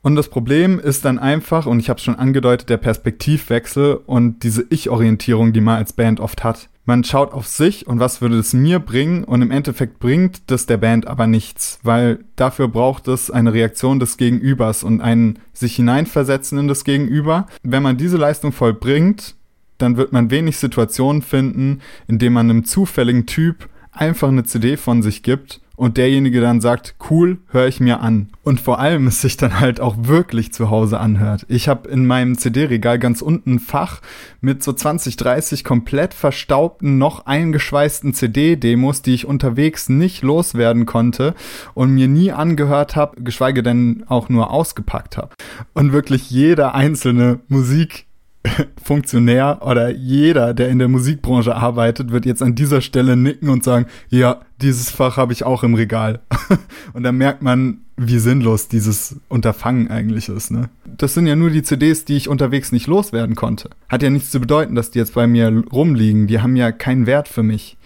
Und 0.00 0.14
das 0.14 0.28
Problem 0.28 0.78
ist 0.78 1.04
dann 1.04 1.18
einfach, 1.18 1.66
und 1.66 1.80
ich 1.80 1.90
habe 1.90 1.98
es 1.98 2.04
schon 2.04 2.14
angedeutet, 2.14 2.70
der 2.70 2.76
Perspektivwechsel 2.76 3.96
und 4.06 4.42
diese 4.44 4.64
Ich-Orientierung, 4.70 5.52
die 5.52 5.60
man 5.60 5.78
als 5.78 5.92
Band 5.92 6.20
oft 6.20 6.44
hat. 6.44 6.68
Man 6.88 7.02
schaut 7.02 7.32
auf 7.32 7.48
sich 7.48 7.88
und 7.88 7.98
was 7.98 8.20
würde 8.20 8.38
es 8.38 8.52
mir 8.52 8.78
bringen 8.78 9.24
und 9.24 9.42
im 9.42 9.50
Endeffekt 9.50 9.98
bringt 9.98 10.48
das 10.52 10.66
der 10.66 10.76
Band 10.76 11.08
aber 11.08 11.26
nichts, 11.26 11.80
weil 11.82 12.20
dafür 12.36 12.68
braucht 12.68 13.08
es 13.08 13.28
eine 13.28 13.52
Reaktion 13.52 13.98
des 13.98 14.16
Gegenübers 14.16 14.84
und 14.84 15.00
ein 15.00 15.40
sich 15.52 15.74
hineinversetzen 15.74 16.58
in 16.58 16.68
das 16.68 16.84
Gegenüber. 16.84 17.48
Wenn 17.64 17.82
man 17.82 17.96
diese 17.96 18.16
Leistung 18.16 18.52
vollbringt, 18.52 19.34
dann 19.78 19.96
wird 19.96 20.12
man 20.12 20.30
wenig 20.30 20.58
Situationen 20.58 21.22
finden, 21.22 21.80
in 22.06 22.20
denen 22.20 22.34
man 22.34 22.48
einem 22.48 22.64
zufälligen 22.64 23.26
Typ 23.26 23.68
einfach 23.90 24.28
eine 24.28 24.44
CD 24.44 24.76
von 24.76 25.02
sich 25.02 25.24
gibt 25.24 25.60
und 25.76 25.98
derjenige 25.98 26.40
dann 26.40 26.60
sagt, 26.60 26.96
cool, 27.10 27.38
höre 27.48 27.68
ich 27.68 27.80
mir 27.80 28.00
an. 28.00 28.30
Und 28.42 28.60
vor 28.60 28.78
allem 28.78 29.06
es 29.06 29.20
sich 29.20 29.36
dann 29.36 29.60
halt 29.60 29.80
auch 29.80 29.96
wirklich 29.98 30.52
zu 30.52 30.70
Hause 30.70 30.98
anhört. 30.98 31.44
Ich 31.48 31.68
habe 31.68 31.88
in 31.88 32.06
meinem 32.06 32.38
CD-Regal 32.38 32.98
ganz 32.98 33.22
unten 33.22 33.54
ein 33.54 33.58
Fach 33.58 34.00
mit 34.40 34.62
so 34.62 34.72
20, 34.72 35.16
30 35.16 35.64
komplett 35.64 36.14
verstaubten, 36.14 36.98
noch 36.98 37.26
eingeschweißten 37.26 38.14
CD-Demos, 38.14 39.02
die 39.02 39.14
ich 39.14 39.26
unterwegs 39.26 39.88
nicht 39.88 40.22
loswerden 40.22 40.86
konnte 40.86 41.34
und 41.74 41.90
mir 41.90 42.08
nie 42.08 42.32
angehört 42.32 42.96
habe, 42.96 43.22
geschweige 43.22 43.62
denn 43.62 44.04
auch 44.08 44.28
nur 44.28 44.50
ausgepackt 44.50 45.16
habe. 45.16 45.34
Und 45.74 45.92
wirklich 45.92 46.30
jeder 46.30 46.74
einzelne 46.74 47.40
Musik 47.48 48.05
Funktionär 48.82 49.60
oder 49.62 49.90
jeder, 49.90 50.54
der 50.54 50.68
in 50.68 50.78
der 50.78 50.88
Musikbranche 50.88 51.54
arbeitet, 51.54 52.10
wird 52.12 52.26
jetzt 52.26 52.42
an 52.42 52.54
dieser 52.54 52.80
Stelle 52.80 53.16
nicken 53.16 53.48
und 53.48 53.64
sagen, 53.64 53.86
ja, 54.08 54.40
dieses 54.60 54.90
Fach 54.90 55.16
habe 55.16 55.32
ich 55.32 55.44
auch 55.44 55.62
im 55.62 55.74
Regal. 55.74 56.20
und 56.92 57.02
dann 57.02 57.16
merkt 57.16 57.42
man, 57.42 57.78
wie 57.96 58.18
sinnlos 58.18 58.68
dieses 58.68 59.16
Unterfangen 59.28 59.90
eigentlich 59.90 60.28
ist. 60.28 60.50
Ne? 60.50 60.68
Das 60.84 61.14
sind 61.14 61.26
ja 61.26 61.36
nur 61.36 61.50
die 61.50 61.62
CDs, 61.62 62.04
die 62.04 62.16
ich 62.16 62.28
unterwegs 62.28 62.72
nicht 62.72 62.86
loswerden 62.86 63.34
konnte. 63.34 63.70
Hat 63.88 64.02
ja 64.02 64.10
nichts 64.10 64.30
zu 64.30 64.40
bedeuten, 64.40 64.74
dass 64.74 64.90
die 64.90 64.98
jetzt 64.98 65.14
bei 65.14 65.26
mir 65.26 65.64
rumliegen. 65.72 66.26
Die 66.26 66.40
haben 66.40 66.56
ja 66.56 66.72
keinen 66.72 67.06
Wert 67.06 67.28
für 67.28 67.42
mich. 67.42 67.76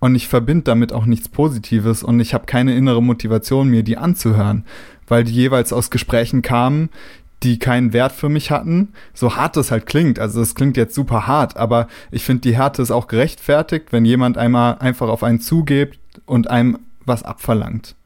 Und 0.00 0.14
ich 0.14 0.28
verbinde 0.28 0.64
damit 0.64 0.92
auch 0.92 1.06
nichts 1.06 1.30
Positives 1.30 2.02
und 2.02 2.20
ich 2.20 2.34
habe 2.34 2.44
keine 2.44 2.76
innere 2.76 3.02
Motivation, 3.02 3.70
mir 3.70 3.82
die 3.82 3.96
anzuhören, 3.96 4.66
weil 5.08 5.24
die 5.24 5.32
jeweils 5.32 5.72
aus 5.72 5.90
Gesprächen 5.90 6.42
kamen, 6.42 6.90
die 7.42 7.58
keinen 7.58 7.92
Wert 7.92 8.12
für 8.12 8.28
mich 8.28 8.50
hatten, 8.50 8.92
so 9.12 9.36
hart 9.36 9.56
es 9.56 9.70
halt 9.70 9.86
klingt. 9.86 10.18
Also 10.18 10.40
es 10.40 10.54
klingt 10.54 10.76
jetzt 10.76 10.94
super 10.94 11.26
hart, 11.26 11.56
aber 11.56 11.88
ich 12.10 12.24
finde, 12.24 12.42
die 12.42 12.56
Härte 12.56 12.80
ist 12.80 12.90
auch 12.90 13.06
gerechtfertigt, 13.06 13.86
wenn 13.90 14.04
jemand 14.04 14.38
einmal 14.38 14.78
einfach 14.78 15.08
auf 15.08 15.22
einen 15.22 15.40
zugeht 15.40 15.98
und 16.26 16.48
einem 16.48 16.78
was 17.04 17.22
abverlangt. 17.22 17.96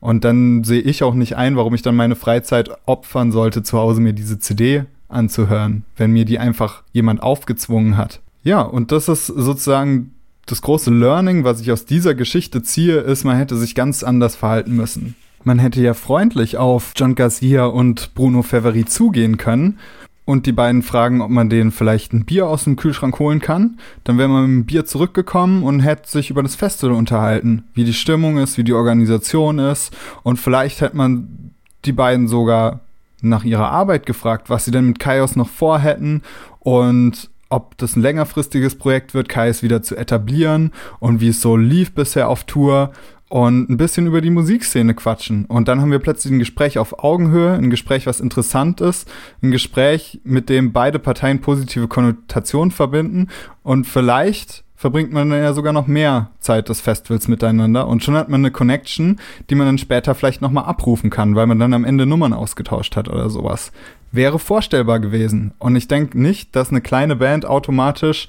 Und 0.00 0.24
dann 0.24 0.64
sehe 0.64 0.80
ich 0.80 1.02
auch 1.02 1.14
nicht 1.14 1.36
ein, 1.36 1.56
warum 1.56 1.74
ich 1.74 1.82
dann 1.82 1.96
meine 1.96 2.16
Freizeit 2.16 2.70
opfern 2.86 3.32
sollte, 3.32 3.62
zu 3.62 3.78
Hause 3.78 4.00
mir 4.00 4.12
diese 4.12 4.38
CD 4.38 4.84
anzuhören, 5.08 5.84
wenn 5.96 6.12
mir 6.12 6.24
die 6.24 6.38
einfach 6.38 6.82
jemand 6.92 7.22
aufgezwungen 7.22 7.96
hat. 7.96 8.20
Ja, 8.42 8.60
und 8.60 8.92
das 8.92 9.08
ist 9.08 9.26
sozusagen 9.26 10.12
das 10.46 10.62
große 10.62 10.92
Learning, 10.92 11.44
was 11.44 11.60
ich 11.60 11.72
aus 11.72 11.86
dieser 11.86 12.14
Geschichte 12.14 12.62
ziehe, 12.62 12.98
ist, 12.98 13.24
man 13.24 13.36
hätte 13.36 13.56
sich 13.56 13.74
ganz 13.74 14.02
anders 14.04 14.36
verhalten 14.36 14.76
müssen. 14.76 15.16
Man 15.46 15.60
hätte 15.60 15.80
ja 15.80 15.94
freundlich 15.94 16.56
auf 16.56 16.90
John 16.96 17.14
Garcia 17.14 17.66
und 17.66 18.14
Bruno 18.14 18.42
Ferrari 18.42 18.84
zugehen 18.84 19.36
können. 19.36 19.78
Und 20.24 20.46
die 20.46 20.52
beiden 20.52 20.82
fragen, 20.82 21.20
ob 21.20 21.30
man 21.30 21.48
denen 21.48 21.70
vielleicht 21.70 22.12
ein 22.12 22.24
Bier 22.24 22.48
aus 22.48 22.64
dem 22.64 22.74
Kühlschrank 22.74 23.16
holen 23.20 23.38
kann. 23.38 23.78
Dann 24.02 24.18
wäre 24.18 24.28
man 24.28 24.42
mit 24.42 24.50
dem 24.50 24.66
Bier 24.66 24.86
zurückgekommen 24.86 25.62
und 25.62 25.78
hätte 25.78 26.10
sich 26.10 26.30
über 26.30 26.42
das 26.42 26.56
Festival 26.56 26.96
unterhalten, 26.96 27.62
wie 27.74 27.84
die 27.84 27.94
Stimmung 27.94 28.38
ist, 28.38 28.58
wie 28.58 28.64
die 28.64 28.72
Organisation 28.72 29.60
ist. 29.60 29.96
Und 30.24 30.38
vielleicht 30.38 30.80
hätte 30.80 30.96
man 30.96 31.52
die 31.84 31.92
beiden 31.92 32.26
sogar 32.26 32.80
nach 33.20 33.44
ihrer 33.44 33.70
Arbeit 33.70 34.04
gefragt, 34.04 34.50
was 34.50 34.64
sie 34.64 34.72
denn 34.72 34.88
mit 34.88 34.98
Kaios 34.98 35.36
noch 35.36 35.48
vorhätten. 35.48 36.22
Und 36.58 37.30
ob 37.50 37.78
das 37.78 37.94
ein 37.94 38.02
längerfristiges 38.02 38.74
Projekt 38.74 39.14
wird, 39.14 39.28
Kaios 39.28 39.62
wieder 39.62 39.80
zu 39.80 39.94
etablieren. 39.94 40.72
Und 40.98 41.20
wie 41.20 41.28
es 41.28 41.40
so 41.40 41.56
lief 41.56 41.94
bisher 41.94 42.28
auf 42.28 42.42
Tour 42.42 42.90
und 43.28 43.68
ein 43.68 43.76
bisschen 43.76 44.06
über 44.06 44.20
die 44.20 44.30
Musikszene 44.30 44.94
quatschen. 44.94 45.46
Und 45.46 45.68
dann 45.68 45.80
haben 45.80 45.90
wir 45.90 45.98
plötzlich 45.98 46.32
ein 46.32 46.38
Gespräch 46.38 46.78
auf 46.78 47.02
Augenhöhe, 47.02 47.54
ein 47.54 47.70
Gespräch, 47.70 48.06
was 48.06 48.20
interessant 48.20 48.80
ist, 48.80 49.08
ein 49.42 49.50
Gespräch, 49.50 50.20
mit 50.24 50.48
dem 50.48 50.72
beide 50.72 50.98
Parteien 50.98 51.40
positive 51.40 51.88
Konnotationen 51.88 52.70
verbinden 52.70 53.28
und 53.62 53.86
vielleicht 53.86 54.64
verbringt 54.76 55.10
man 55.10 55.30
dann 55.30 55.42
ja 55.42 55.54
sogar 55.54 55.72
noch 55.72 55.86
mehr 55.86 56.30
Zeit 56.38 56.68
des 56.68 56.80
Festivals 56.80 57.28
miteinander 57.28 57.88
und 57.88 58.04
schon 58.04 58.14
hat 58.14 58.28
man 58.28 58.42
eine 58.42 58.50
Connection, 58.50 59.18
die 59.48 59.54
man 59.54 59.66
dann 59.66 59.78
später 59.78 60.14
vielleicht 60.14 60.42
nochmal 60.42 60.64
abrufen 60.64 61.08
kann, 61.10 61.34
weil 61.34 61.46
man 61.46 61.58
dann 61.58 61.72
am 61.72 61.84
Ende 61.84 62.04
Nummern 62.06 62.34
ausgetauscht 62.34 62.94
hat 62.94 63.08
oder 63.08 63.30
sowas. 63.30 63.72
Wäre 64.12 64.38
vorstellbar 64.38 65.00
gewesen. 65.00 65.52
Und 65.58 65.76
ich 65.76 65.88
denke 65.88 66.20
nicht, 66.20 66.54
dass 66.54 66.70
eine 66.70 66.82
kleine 66.82 67.16
Band 67.16 67.46
automatisch 67.46 68.28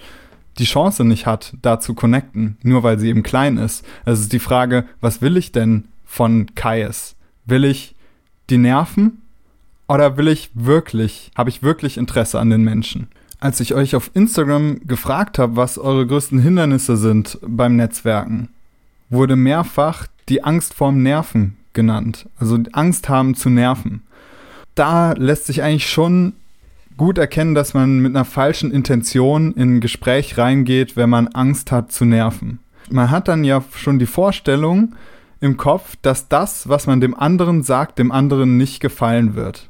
die 0.60 0.66
Chance 0.66 1.04
nicht 1.04 1.26
hat, 1.26 1.54
da 1.62 1.80
zu 1.80 1.94
connecten, 1.94 2.58
nur 2.64 2.84
weil 2.84 3.00
sie 3.00 3.10
eben 3.10 3.24
klein 3.24 3.58
ist. 3.58 3.86
Es 4.06 4.20
ist 4.20 4.34
die 4.34 4.40
Frage, 4.40 4.86
was 5.02 5.22
will 5.22 5.38
ich 5.38 5.52
denn 5.52 5.86
von 6.06 6.48
Kaius? 6.56 7.16
Will 7.46 7.66
ich 7.66 7.96
die 8.50 8.58
nerven? 8.58 9.22
Oder 9.88 10.18
will 10.18 10.28
ich 10.28 10.50
wirklich, 10.54 11.32
habe 11.36 11.50
ich 11.50 11.64
wirklich 11.64 11.98
Interesse 11.98 12.40
an 12.40 12.50
den 12.50 12.64
Menschen? 12.64 13.08
Als 13.40 13.60
ich 13.60 13.74
euch 13.74 13.96
auf 13.96 14.12
Instagram 14.14 14.82
gefragt 14.86 15.40
habe, 15.40 15.56
was 15.56 15.78
eure 15.78 16.08
größten 16.08 16.40
Hindernisse 16.40 16.98
sind 16.98 17.38
beim 17.42 17.76
Netzwerken, 17.76 18.50
wurde 19.10 19.36
mehrfach 19.36 20.08
die 20.28 20.44
Angst 20.44 20.74
vorm 20.74 21.04
Nerven 21.04 21.56
genannt. 21.74 22.28
Also 22.38 22.58
Angst 22.74 23.08
haben 23.08 23.36
zu 23.36 23.50
nerven. 23.50 24.02
Da 24.76 25.14
lässt 25.14 25.46
sich 25.46 25.64
eigentlich 25.64 25.90
schon 25.90 26.34
gut 26.98 27.18
erkennen, 27.18 27.56
dass 27.56 27.74
man 27.74 28.00
mit 28.00 28.16
einer 28.16 28.26
falschen 28.26 28.72
Intention 28.72 29.54
in 29.54 29.76
ein 29.76 29.82
Gespräch 29.82 30.38
reingeht, 30.38 30.98
wenn 30.98 31.10
man 31.10 31.28
Angst 31.30 31.72
hat 31.72 31.92
zu 31.92 32.06
nerven. 32.06 32.60
Man 32.90 33.12
hat 33.12 33.28
dann 33.28 33.44
ja 33.44 33.64
schon 33.76 34.00
die 34.00 34.06
Vorstellung 34.06 34.96
im 35.40 35.58
Kopf, 35.58 35.96
dass 36.02 36.28
das, 36.28 36.68
was 36.68 36.88
man 36.88 37.00
dem 37.00 37.18
anderen 37.18 37.64
sagt, 37.64 38.00
dem 38.00 38.12
anderen 38.12 38.58
nicht 38.58 38.80
gefallen 38.80 39.36
wird. 39.36 39.70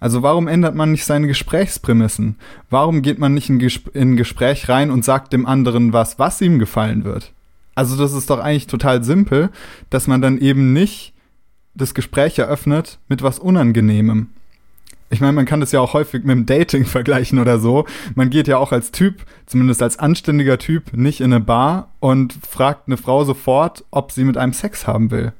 Also 0.00 0.22
warum 0.22 0.46
ändert 0.46 0.76
man 0.76 0.92
nicht 0.92 1.04
seine 1.04 1.26
Gesprächsprämissen? 1.26 2.36
Warum 2.70 3.02
geht 3.02 3.18
man 3.18 3.34
nicht 3.34 3.50
in, 3.50 3.60
ein 3.94 4.16
Gespräch 4.16 4.68
rein 4.68 4.90
und 4.92 5.04
sagt 5.04 5.32
dem 5.32 5.44
anderen 5.44 5.92
was, 5.92 6.18
was 6.20 6.40
ihm 6.40 6.60
gefallen 6.60 7.02
wird? 7.02 7.32
Also 7.74 7.96
das 7.96 8.12
ist 8.12 8.30
doch 8.30 8.38
eigentlich 8.38 8.68
total 8.68 9.02
simpel, 9.02 9.50
dass 9.90 10.06
man 10.06 10.22
dann 10.22 10.38
eben 10.38 10.72
nicht 10.72 11.14
das 11.74 11.94
Gespräch 11.94 12.38
eröffnet 12.38 12.98
mit 13.08 13.22
was 13.22 13.38
Unangenehmem 13.38 14.28
ich 15.10 15.20
meine, 15.20 15.32
man 15.32 15.46
kann 15.46 15.60
das 15.60 15.72
ja 15.72 15.80
auch 15.80 15.94
häufig 15.94 16.24
mit 16.24 16.36
dem 16.36 16.46
Dating 16.46 16.84
vergleichen 16.84 17.38
oder 17.38 17.58
so. 17.58 17.86
Man 18.14 18.30
geht 18.30 18.48
ja 18.48 18.58
auch 18.58 18.72
als 18.72 18.92
Typ, 18.92 19.22
zumindest 19.46 19.82
als 19.82 19.98
anständiger 19.98 20.58
Typ, 20.58 20.92
nicht 20.96 21.20
in 21.20 21.32
eine 21.32 21.40
Bar 21.40 21.88
und 22.00 22.34
fragt 22.48 22.88
eine 22.88 22.96
Frau 22.96 23.24
sofort, 23.24 23.84
ob 23.90 24.12
sie 24.12 24.24
mit 24.24 24.36
einem 24.36 24.52
Sex 24.52 24.86
haben 24.86 25.10
will. 25.10 25.32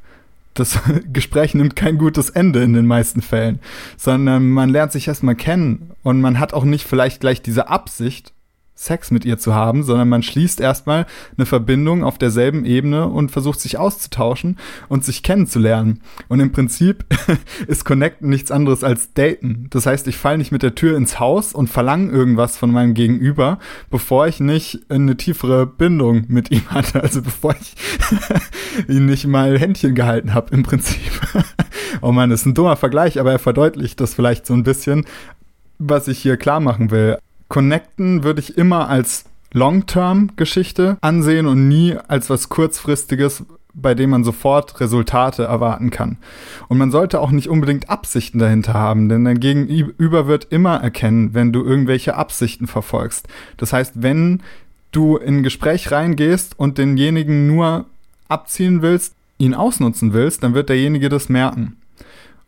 das 0.55 0.79
Gespräch 1.13 1.55
nimmt 1.55 1.77
kein 1.77 1.99
gutes 1.99 2.31
Ende 2.31 2.63
in 2.63 2.73
den 2.73 2.87
meisten 2.87 3.23
Fällen, 3.23 3.61
sondern 3.97 4.49
man 4.51 4.71
lernt 4.71 4.93
sich 4.93 5.07
erstmal 5.07 5.37
kennen 5.37 5.91
und 6.03 6.21
man 6.21 6.41
hat 6.41 6.55
auch 6.55 6.65
nicht 6.65 6.87
vielleicht 6.87 7.21
gleich 7.21 7.43
diese 7.43 7.69
Absicht, 7.69 8.33
Sex 8.79 9.11
mit 9.11 9.25
ihr 9.25 9.39
zu 9.39 9.55
haben, 9.55 9.83
sondern 9.83 10.09
man 10.09 10.23
schließt 10.23 10.61
erstmal 10.61 11.07
eine 11.37 11.47
Verbindung 11.47 12.05
auf 12.05 12.17
derselben 12.17 12.65
Ebene 12.65 13.09
und 13.09 13.33
versucht 13.33 13.59
sich 13.59 13.77
auszutauschen 13.77 14.57
und 14.89 15.05
sich 15.05 15.25
kennenzulernen. 15.25 16.01
Und 16.29 16.39
im 16.39 16.53
Prinzip 16.53 17.05
ist 17.67 17.85
Connecten 17.85 18.29
nichts 18.29 18.53
anderes 18.53 18.85
als 18.85 19.13
Daten. 19.15 19.67
Das 19.71 19.87
heißt, 19.87 20.07
ich 20.07 20.17
falle 20.17 20.39
nicht 20.39 20.53
mit 20.53 20.63
der 20.63 20.77
Tür 20.77 20.97
ins 20.97 21.19
Haus 21.19 21.53
und 21.55 21.67
verlange 21.67 22.13
irgendwas 22.13 22.57
von 22.57 22.71
meinem 22.71 22.95
Gegenüber, 22.95 23.59
bevor 23.91 24.29
ich 24.29 24.39
nicht 24.39 24.83
eine 24.89 25.17
tiefere 25.17 25.67
Bindung 25.67 26.27
mit 26.29 26.53
ihm 26.53 26.71
hatte. 26.71 27.03
Also 27.03 27.21
bevor 27.21 27.57
ich 27.61 27.75
ihn 28.89 29.07
nicht 29.07 29.27
mal 29.27 29.59
Händchen 29.59 29.97
gehalten 29.97 30.35
habe, 30.35 30.55
im 30.55 30.63
Prinzip. 30.63 31.01
oh 32.01 32.13
man, 32.13 32.31
das 32.31 32.43
ist 32.43 32.47
ein 32.47 32.55
dummer 32.55 32.77
Vergleich, 32.77 33.19
aber 33.19 33.33
er 33.33 33.41
verdeutlicht 33.41 34.01
das 34.01 34.15
vielleicht 34.15 34.47
so 34.47 34.55
ein 34.55 34.63
bisschen, 34.63 35.05
was 35.81 36.07
ich 36.07 36.21
hier 36.21 36.37
klar 36.37 36.61
machen 36.61 36.93
will. 36.93 37.19
Connecten 37.49 38.25
würde 38.25 38.41
ich 38.41 38.59
immer 38.59 38.89
als 38.89 39.25
Long-Term-Geschichte 39.53 40.99
ansehen 41.01 41.47
und 41.47 41.69
nie 41.69 41.97
als 42.09 42.29
was 42.29 42.49
kurzfristiges, 42.49 43.45
bei 43.73 43.95
dem 43.95 44.11
man 44.11 44.25
sofort 44.25 44.81
Resultate 44.81 45.45
erwarten 45.45 45.91
kann. 45.91 46.19
Und 46.69 46.79
man 46.79 46.91
sollte 46.91 47.21
auch 47.21 47.31
nicht 47.31 47.49
unbedingt 47.49 47.89
Absichten 47.89 48.39
dahinter 48.39 48.75
haben, 48.75 49.09
denn 49.09 49.25
dein 49.25 49.41
Gegenüber 49.41 50.27
wird 50.27 50.49
immer 50.51 50.77
erkennen, 50.77 51.33
wenn 51.33 51.53
du 51.53 51.65
irgendwelche 51.65 52.17
Absichten 52.17 52.67
verfolgst. 52.67 53.29
Das 53.57 53.73
heißt, 53.73 54.03
wenn 54.03 54.43
du 54.93 55.17
in 55.17 55.39
ein 55.39 55.43
Gespräch 55.43 55.91
reingehst 55.91 56.59
und 56.59 56.79
denjenigen 56.79 57.47
nur 57.47 57.87
abziehen 58.29 58.83
willst, 58.83 59.15
ihn 59.39 59.55
ausnutzen 59.55 60.13
willst, 60.13 60.43
dann 60.43 60.55
wird 60.55 60.69
derjenige 60.69 61.09
das 61.09 61.29
merken. 61.29 61.77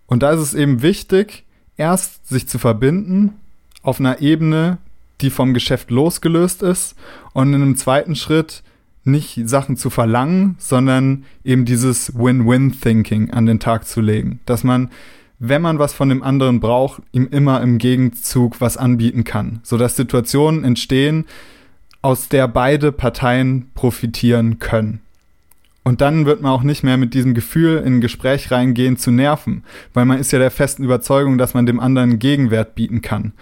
Und 0.06 0.22
da 0.22 0.32
ist 0.32 0.40
es 0.40 0.54
eben 0.54 0.82
wichtig, 0.82 1.44
erst 1.76 2.28
sich 2.28 2.48
zu 2.48 2.58
verbinden 2.58 3.34
auf 3.82 4.00
einer 4.00 4.20
Ebene, 4.20 4.78
die 5.22 5.30
vom 5.30 5.54
Geschäft 5.54 5.90
losgelöst 5.90 6.62
ist 6.62 6.96
und 7.32 7.52
in 7.52 7.62
einem 7.62 7.76
zweiten 7.76 8.16
Schritt 8.16 8.62
nicht 9.04 9.48
Sachen 9.48 9.76
zu 9.76 9.90
verlangen, 9.90 10.56
sondern 10.58 11.24
eben 11.44 11.64
dieses 11.64 12.14
Win-Win-Thinking 12.14 13.30
an 13.30 13.46
den 13.46 13.60
Tag 13.60 13.86
zu 13.86 14.00
legen. 14.00 14.40
Dass 14.46 14.64
man, 14.64 14.90
wenn 15.38 15.62
man 15.62 15.78
was 15.78 15.92
von 15.92 16.08
dem 16.08 16.22
anderen 16.22 16.60
braucht, 16.60 17.02
ihm 17.12 17.28
immer 17.30 17.62
im 17.62 17.78
Gegenzug 17.78 18.60
was 18.60 18.76
anbieten 18.76 19.24
kann, 19.24 19.60
sodass 19.62 19.96
Situationen 19.96 20.64
entstehen, 20.64 21.24
aus 22.02 22.28
der 22.28 22.48
beide 22.48 22.92
Parteien 22.92 23.70
profitieren 23.74 24.58
können. 24.58 25.00
Und 25.90 26.00
dann 26.00 26.24
wird 26.24 26.40
man 26.40 26.52
auch 26.52 26.62
nicht 26.62 26.84
mehr 26.84 26.96
mit 26.96 27.14
diesem 27.14 27.34
Gefühl 27.34 27.78
in 27.78 27.96
ein 27.96 28.00
Gespräch 28.00 28.52
reingehen 28.52 28.96
zu 28.96 29.10
nerven, 29.10 29.64
weil 29.92 30.04
man 30.04 30.20
ist 30.20 30.30
ja 30.30 30.38
der 30.38 30.52
festen 30.52 30.84
Überzeugung, 30.84 31.36
dass 31.36 31.52
man 31.52 31.66
dem 31.66 31.80
anderen 31.80 32.20
Gegenwert 32.20 32.76
bieten 32.76 33.02
kann. 33.02 33.32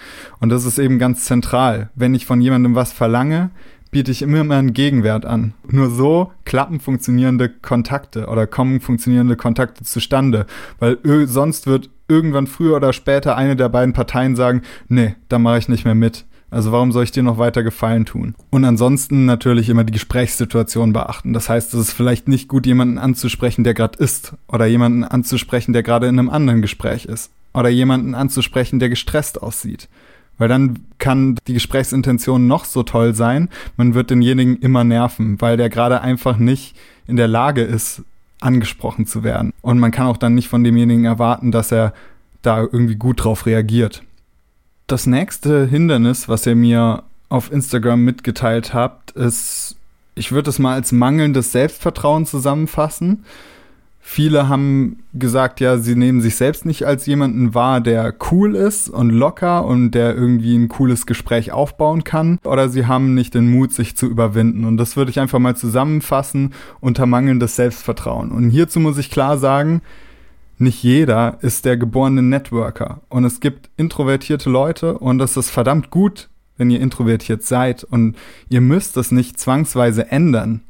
Und 0.40 0.48
das 0.48 0.64
ist 0.64 0.78
eben 0.78 0.98
ganz 0.98 1.26
zentral. 1.26 1.90
Wenn 1.94 2.14
ich 2.14 2.24
von 2.24 2.40
jemandem 2.40 2.74
was 2.74 2.94
verlange, 2.94 3.50
biete 3.90 4.10
ich 4.10 4.22
immer 4.22 4.40
einen 4.40 4.72
Gegenwert 4.72 5.26
an. 5.26 5.52
Nur 5.68 5.90
so 5.90 6.32
klappen 6.46 6.80
funktionierende 6.80 7.50
Kontakte 7.50 8.28
oder 8.28 8.46
kommen 8.46 8.80
funktionierende 8.80 9.36
Kontakte 9.36 9.84
zustande, 9.84 10.46
weil 10.78 10.96
sonst 11.26 11.66
wird 11.66 11.90
irgendwann 12.08 12.46
früher 12.46 12.76
oder 12.76 12.94
später 12.94 13.36
eine 13.36 13.56
der 13.56 13.68
beiden 13.68 13.92
Parteien 13.92 14.36
sagen, 14.36 14.62
nee, 14.88 15.16
da 15.28 15.38
mache 15.38 15.58
ich 15.58 15.68
nicht 15.68 15.84
mehr 15.84 15.94
mit. 15.94 16.24
Also 16.50 16.72
warum 16.72 16.92
soll 16.92 17.04
ich 17.04 17.12
dir 17.12 17.22
noch 17.22 17.38
weiter 17.38 17.62
Gefallen 17.62 18.06
tun? 18.06 18.34
Und 18.50 18.64
ansonsten 18.64 19.26
natürlich 19.26 19.68
immer 19.68 19.84
die 19.84 19.92
Gesprächssituation 19.92 20.92
beachten. 20.92 21.34
Das 21.34 21.48
heißt, 21.48 21.74
es 21.74 21.80
ist 21.80 21.92
vielleicht 21.92 22.26
nicht 22.26 22.48
gut, 22.48 22.64
jemanden 22.64 22.98
anzusprechen, 22.98 23.64
der 23.64 23.74
gerade 23.74 23.98
ist, 24.02 24.34
oder 24.48 24.66
jemanden 24.66 25.04
anzusprechen, 25.04 25.72
der 25.72 25.82
gerade 25.82 26.06
in 26.06 26.18
einem 26.18 26.30
anderen 26.30 26.62
Gespräch 26.62 27.04
ist, 27.04 27.30
oder 27.52 27.68
jemanden 27.68 28.14
anzusprechen, 28.14 28.78
der 28.78 28.88
gestresst 28.88 29.42
aussieht. 29.42 29.88
Weil 30.38 30.48
dann 30.48 30.78
kann 30.98 31.36
die 31.46 31.54
Gesprächsintention 31.54 32.46
noch 32.46 32.64
so 32.64 32.82
toll 32.82 33.14
sein, 33.14 33.50
man 33.76 33.94
wird 33.94 34.10
denjenigen 34.10 34.56
immer 34.56 34.84
nerven, 34.84 35.40
weil 35.40 35.56
der 35.56 35.68
gerade 35.68 36.00
einfach 36.00 36.38
nicht 36.38 36.76
in 37.06 37.16
der 37.16 37.28
Lage 37.28 37.62
ist, 37.62 38.02
angesprochen 38.40 39.04
zu 39.04 39.24
werden. 39.24 39.52
Und 39.62 39.78
man 39.78 39.90
kann 39.90 40.06
auch 40.06 40.16
dann 40.16 40.34
nicht 40.34 40.48
von 40.48 40.64
demjenigen 40.64 41.04
erwarten, 41.04 41.50
dass 41.50 41.72
er 41.72 41.92
da 42.42 42.60
irgendwie 42.60 42.94
gut 42.94 43.24
drauf 43.24 43.46
reagiert. 43.46 44.02
Das 44.88 45.06
nächste 45.06 45.66
Hindernis, 45.66 46.30
was 46.30 46.46
ihr 46.46 46.56
mir 46.56 47.02
auf 47.28 47.52
Instagram 47.52 48.04
mitgeteilt 48.04 48.72
habt, 48.72 49.10
ist, 49.10 49.76
ich 50.14 50.32
würde 50.32 50.48
es 50.48 50.58
mal 50.58 50.72
als 50.72 50.92
mangelndes 50.92 51.52
Selbstvertrauen 51.52 52.24
zusammenfassen. 52.24 53.26
Viele 54.00 54.48
haben 54.48 55.00
gesagt, 55.12 55.60
ja, 55.60 55.76
sie 55.76 55.94
nehmen 55.94 56.22
sich 56.22 56.36
selbst 56.36 56.64
nicht 56.64 56.86
als 56.86 57.04
jemanden 57.04 57.52
wahr, 57.52 57.82
der 57.82 58.14
cool 58.30 58.56
ist 58.56 58.88
und 58.88 59.10
locker 59.10 59.66
und 59.66 59.90
der 59.90 60.14
irgendwie 60.14 60.56
ein 60.56 60.68
cooles 60.68 61.04
Gespräch 61.04 61.52
aufbauen 61.52 62.02
kann. 62.02 62.38
Oder 62.44 62.70
sie 62.70 62.86
haben 62.86 63.12
nicht 63.12 63.34
den 63.34 63.50
Mut, 63.50 63.74
sich 63.74 63.94
zu 63.94 64.06
überwinden. 64.06 64.64
Und 64.64 64.78
das 64.78 64.96
würde 64.96 65.10
ich 65.10 65.20
einfach 65.20 65.38
mal 65.38 65.54
zusammenfassen 65.54 66.54
unter 66.80 67.04
mangelndes 67.04 67.56
Selbstvertrauen. 67.56 68.30
Und 68.30 68.48
hierzu 68.48 68.80
muss 68.80 68.96
ich 68.96 69.10
klar 69.10 69.36
sagen, 69.36 69.82
nicht 70.60 70.82
jeder 70.82 71.38
ist 71.40 71.64
der 71.64 71.76
geborene 71.76 72.22
Networker. 72.22 73.00
Und 73.08 73.24
es 73.24 73.40
gibt 73.40 73.70
introvertierte 73.76 74.50
Leute 74.50 74.98
und 74.98 75.20
es 75.20 75.36
ist 75.36 75.50
verdammt 75.50 75.90
gut, 75.90 76.28
wenn 76.56 76.70
ihr 76.70 76.80
introvertiert 76.80 77.42
seid. 77.42 77.84
Und 77.84 78.16
ihr 78.48 78.60
müsst 78.60 78.96
es 78.96 79.12
nicht 79.12 79.38
zwangsweise 79.38 80.10
ändern. 80.10 80.62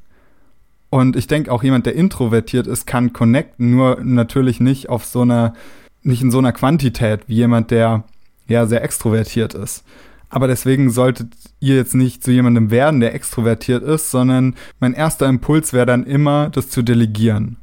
Und 0.91 1.17
ich 1.17 1.27
denke 1.27 1.53
auch 1.53 1.63
jemand, 1.63 1.87
der 1.87 1.95
introvertiert 1.95 2.67
ist, 2.67 2.87
kann 2.87 3.13
connecten, 3.13 3.71
nur 3.71 3.99
natürlich 4.03 4.61
nicht 4.61 4.89
auf 4.89 5.05
so 5.05 5.23
einer, 5.23 5.55
nicht 6.03 6.23
in 6.23 6.31
so 6.31 6.39
einer 6.39 6.53
Quantität 6.53 7.29
wie 7.29 7.35
jemand, 7.35 7.71
der 7.71 8.05
ja 8.47 8.67
sehr 8.67 8.83
extrovertiert 8.83 9.55
ist. 9.55 9.85
Aber 10.31 10.47
deswegen 10.47 10.91
solltet 10.91 11.33
ihr 11.61 11.77
jetzt 11.77 11.95
nicht 11.95 12.23
zu 12.23 12.31
jemandem 12.31 12.71
werden, 12.71 13.01
der 13.01 13.15
extrovertiert 13.15 13.83
ist, 13.83 14.11
sondern 14.11 14.55
mein 14.81 14.93
erster 14.93 15.27
Impuls 15.27 15.73
wäre 15.73 15.87
dann 15.87 16.05
immer, 16.05 16.51
das 16.51 16.69
zu 16.69 16.83
delegieren 16.83 17.57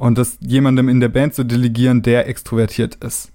und 0.00 0.16
das 0.16 0.38
jemandem 0.40 0.88
in 0.88 1.00
der 1.00 1.10
Band 1.10 1.34
zu 1.34 1.44
delegieren, 1.44 2.00
der 2.00 2.26
extrovertiert 2.26 2.96
ist. 3.04 3.32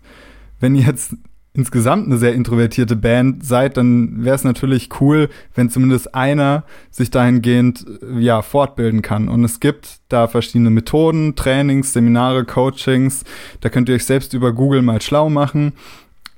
Wenn 0.60 0.76
ihr 0.76 0.88
jetzt 0.88 1.16
insgesamt 1.54 2.08
eine 2.08 2.18
sehr 2.18 2.34
introvertierte 2.34 2.96
Band 2.96 3.46
seid, 3.46 3.78
dann 3.78 4.26
wäre 4.26 4.36
es 4.36 4.44
natürlich 4.44 4.90
cool, 5.00 5.30
wenn 5.54 5.70
zumindest 5.70 6.16
einer 6.16 6.64
sich 6.90 7.12
dahingehend 7.12 7.86
ja 8.18 8.42
fortbilden 8.42 9.04
kann. 9.04 9.30
Und 9.30 9.44
es 9.44 9.60
gibt 9.60 10.00
da 10.10 10.28
verschiedene 10.28 10.72
Methoden, 10.72 11.36
Trainings, 11.36 11.94
Seminare, 11.94 12.46
Coachings. 12.46 13.24
Da 13.62 13.70
könnt 13.70 13.88
ihr 13.88 13.96
euch 13.96 14.06
selbst 14.06 14.34
über 14.34 14.52
Google 14.52 14.82
mal 14.82 15.02
schlau 15.02 15.30
machen 15.30 15.74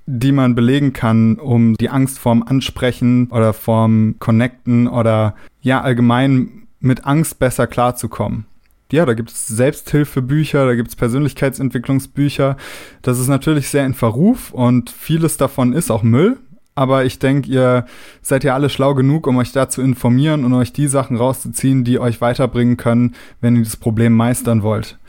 die 0.09 0.31
man 0.31 0.55
belegen 0.55 0.93
kann, 0.93 1.35
um 1.35 1.75
die 1.75 1.89
Angst 1.89 2.17
vorm 2.17 2.41
Ansprechen 2.41 3.27
oder 3.27 3.51
vorm 3.51 4.15
Connecten 4.19 4.87
oder 4.87 5.35
ja 5.59 5.81
allgemein 5.81 6.67
mit 6.79 7.05
Angst 7.05 7.39
besser 7.39 7.67
klarzukommen 7.67 8.45
ja, 8.91 9.05
da 9.05 9.13
gibt 9.13 9.31
es 9.31 9.47
Selbsthilfebücher, 9.47 10.65
da 10.65 10.75
gibt 10.75 10.89
es 10.89 10.95
Persönlichkeitsentwicklungsbücher. 10.95 12.57
Das 13.01 13.19
ist 13.19 13.27
natürlich 13.27 13.69
sehr 13.69 13.85
in 13.85 13.93
Verruf 13.93 14.51
und 14.51 14.89
vieles 14.89 15.37
davon 15.37 15.73
ist 15.73 15.91
auch 15.91 16.03
Müll. 16.03 16.37
Aber 16.73 17.05
ich 17.05 17.17
denke, 17.17 17.49
ihr 17.49 17.85
seid 18.21 18.43
ja 18.43 18.53
alle 18.53 18.69
schlau 18.69 18.93
genug, 18.93 19.25
um 19.25 19.37
euch 19.37 19.51
da 19.51 19.67
zu 19.67 19.81
informieren 19.81 20.45
und 20.45 20.53
euch 20.53 20.71
die 20.73 20.87
Sachen 20.87 21.17
rauszuziehen, 21.17 21.83
die 21.83 21.99
euch 21.99 22.21
weiterbringen 22.21 22.77
können, 22.77 23.15
wenn 23.41 23.55
ihr 23.55 23.63
das 23.63 23.77
Problem 23.77 24.13
meistern 24.13 24.61
wollt. 24.61 24.99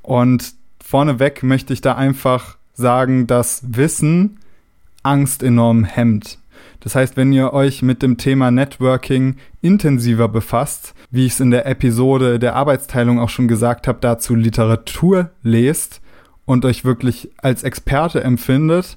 Und 0.00 0.54
vorneweg 0.82 1.42
möchte 1.42 1.74
ich 1.74 1.82
da 1.82 1.96
einfach 1.96 2.56
sagen, 2.72 3.26
dass 3.26 3.62
Wissen 3.66 4.38
Angst 5.02 5.42
enorm 5.42 5.84
hemmt. 5.84 6.38
Das 6.80 6.94
heißt, 6.94 7.16
wenn 7.16 7.32
ihr 7.32 7.52
euch 7.52 7.82
mit 7.82 8.02
dem 8.02 8.16
Thema 8.16 8.50
Networking 8.50 9.36
intensiver 9.60 10.28
befasst, 10.28 10.94
wie 11.10 11.26
ich 11.26 11.32
es 11.32 11.40
in 11.40 11.50
der 11.50 11.66
Episode 11.66 12.38
der 12.38 12.54
Arbeitsteilung 12.54 13.18
auch 13.18 13.30
schon 13.30 13.48
gesagt 13.48 13.88
habe, 13.88 13.98
dazu 14.00 14.34
Literatur 14.34 15.30
lest 15.42 16.00
und 16.44 16.64
euch 16.64 16.84
wirklich 16.84 17.30
als 17.38 17.62
Experte 17.62 18.22
empfindet, 18.22 18.96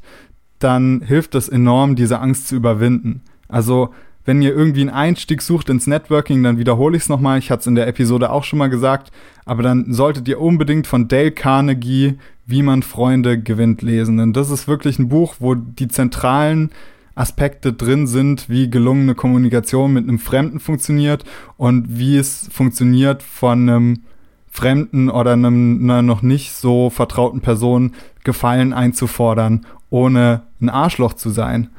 dann 0.60 1.02
hilft 1.02 1.36
es 1.36 1.50
enorm, 1.50 1.96
diese 1.96 2.20
Angst 2.20 2.48
zu 2.48 2.56
überwinden. 2.56 3.22
Also 3.48 3.89
wenn 4.24 4.41
ihr 4.41 4.56
irgendwie 4.56 4.82
einen 4.82 4.91
Einstieg 4.91 5.41
sucht 5.41 5.70
ins 5.70 5.88
Networking, 5.88 6.44
dann 6.44 6.60
wiederhole 6.60 6.96
ich 6.96 7.04
es 7.04 7.10
nochmal. 7.10 7.39
Ich 7.39 7.50
hatte 7.50 7.62
es 7.62 7.67
in 7.67 7.76
der 7.76 7.88
Episode 7.88 8.30
auch 8.30 8.44
schon 8.44 8.60
mal 8.60 8.70
gesagt. 8.70 9.12
Aber 9.46 9.63
dann 9.63 9.91
solltet 9.91 10.28
ihr 10.28 10.39
unbedingt 10.39 10.86
von 10.88 11.08
Dale 11.08 11.32
Carnegie 11.32 12.17
Wie 12.46 12.62
man 12.62 12.84
Freunde 12.84 13.41
gewinnt 13.41 13.82
lesen. 13.82 14.17
Denn 14.17 14.34
das 14.34 14.52
ist 14.52 14.67
wirklich 14.67 15.00
ein 15.00 15.10
Buch, 15.10 15.36
wo 15.39 15.56
die 15.56 15.88
zentralen 15.88 16.70
Aspekte 17.15 17.74
drin 17.74 18.08
sind, 18.08 18.50
wie 18.50 18.69
gelungene 18.69 19.15
Kommunikation 19.15 19.93
mit 19.93 20.08
einem 20.08 20.19
Fremden 20.19 20.60
funktioniert 20.60 21.24
und 21.58 21.97
wie 21.97 22.17
es 22.17 22.50
funktioniert 22.52 23.24
von 23.24 23.69
einem 23.69 24.04
Fremden 24.50 25.10
oder 25.10 25.34
einem, 25.34 25.80
einer 25.84 26.02
noch 26.02 26.21
nicht 26.21 26.54
so 26.54 26.89
vertrauten 26.89 27.41
Person 27.41 27.93
Gefallen 28.24 28.74
einzufordern, 28.74 29.65
ohne 29.89 30.43
ein 30.62 30.69
Arschloch 30.69 31.13
zu 31.13 31.30
sein. 31.30 31.69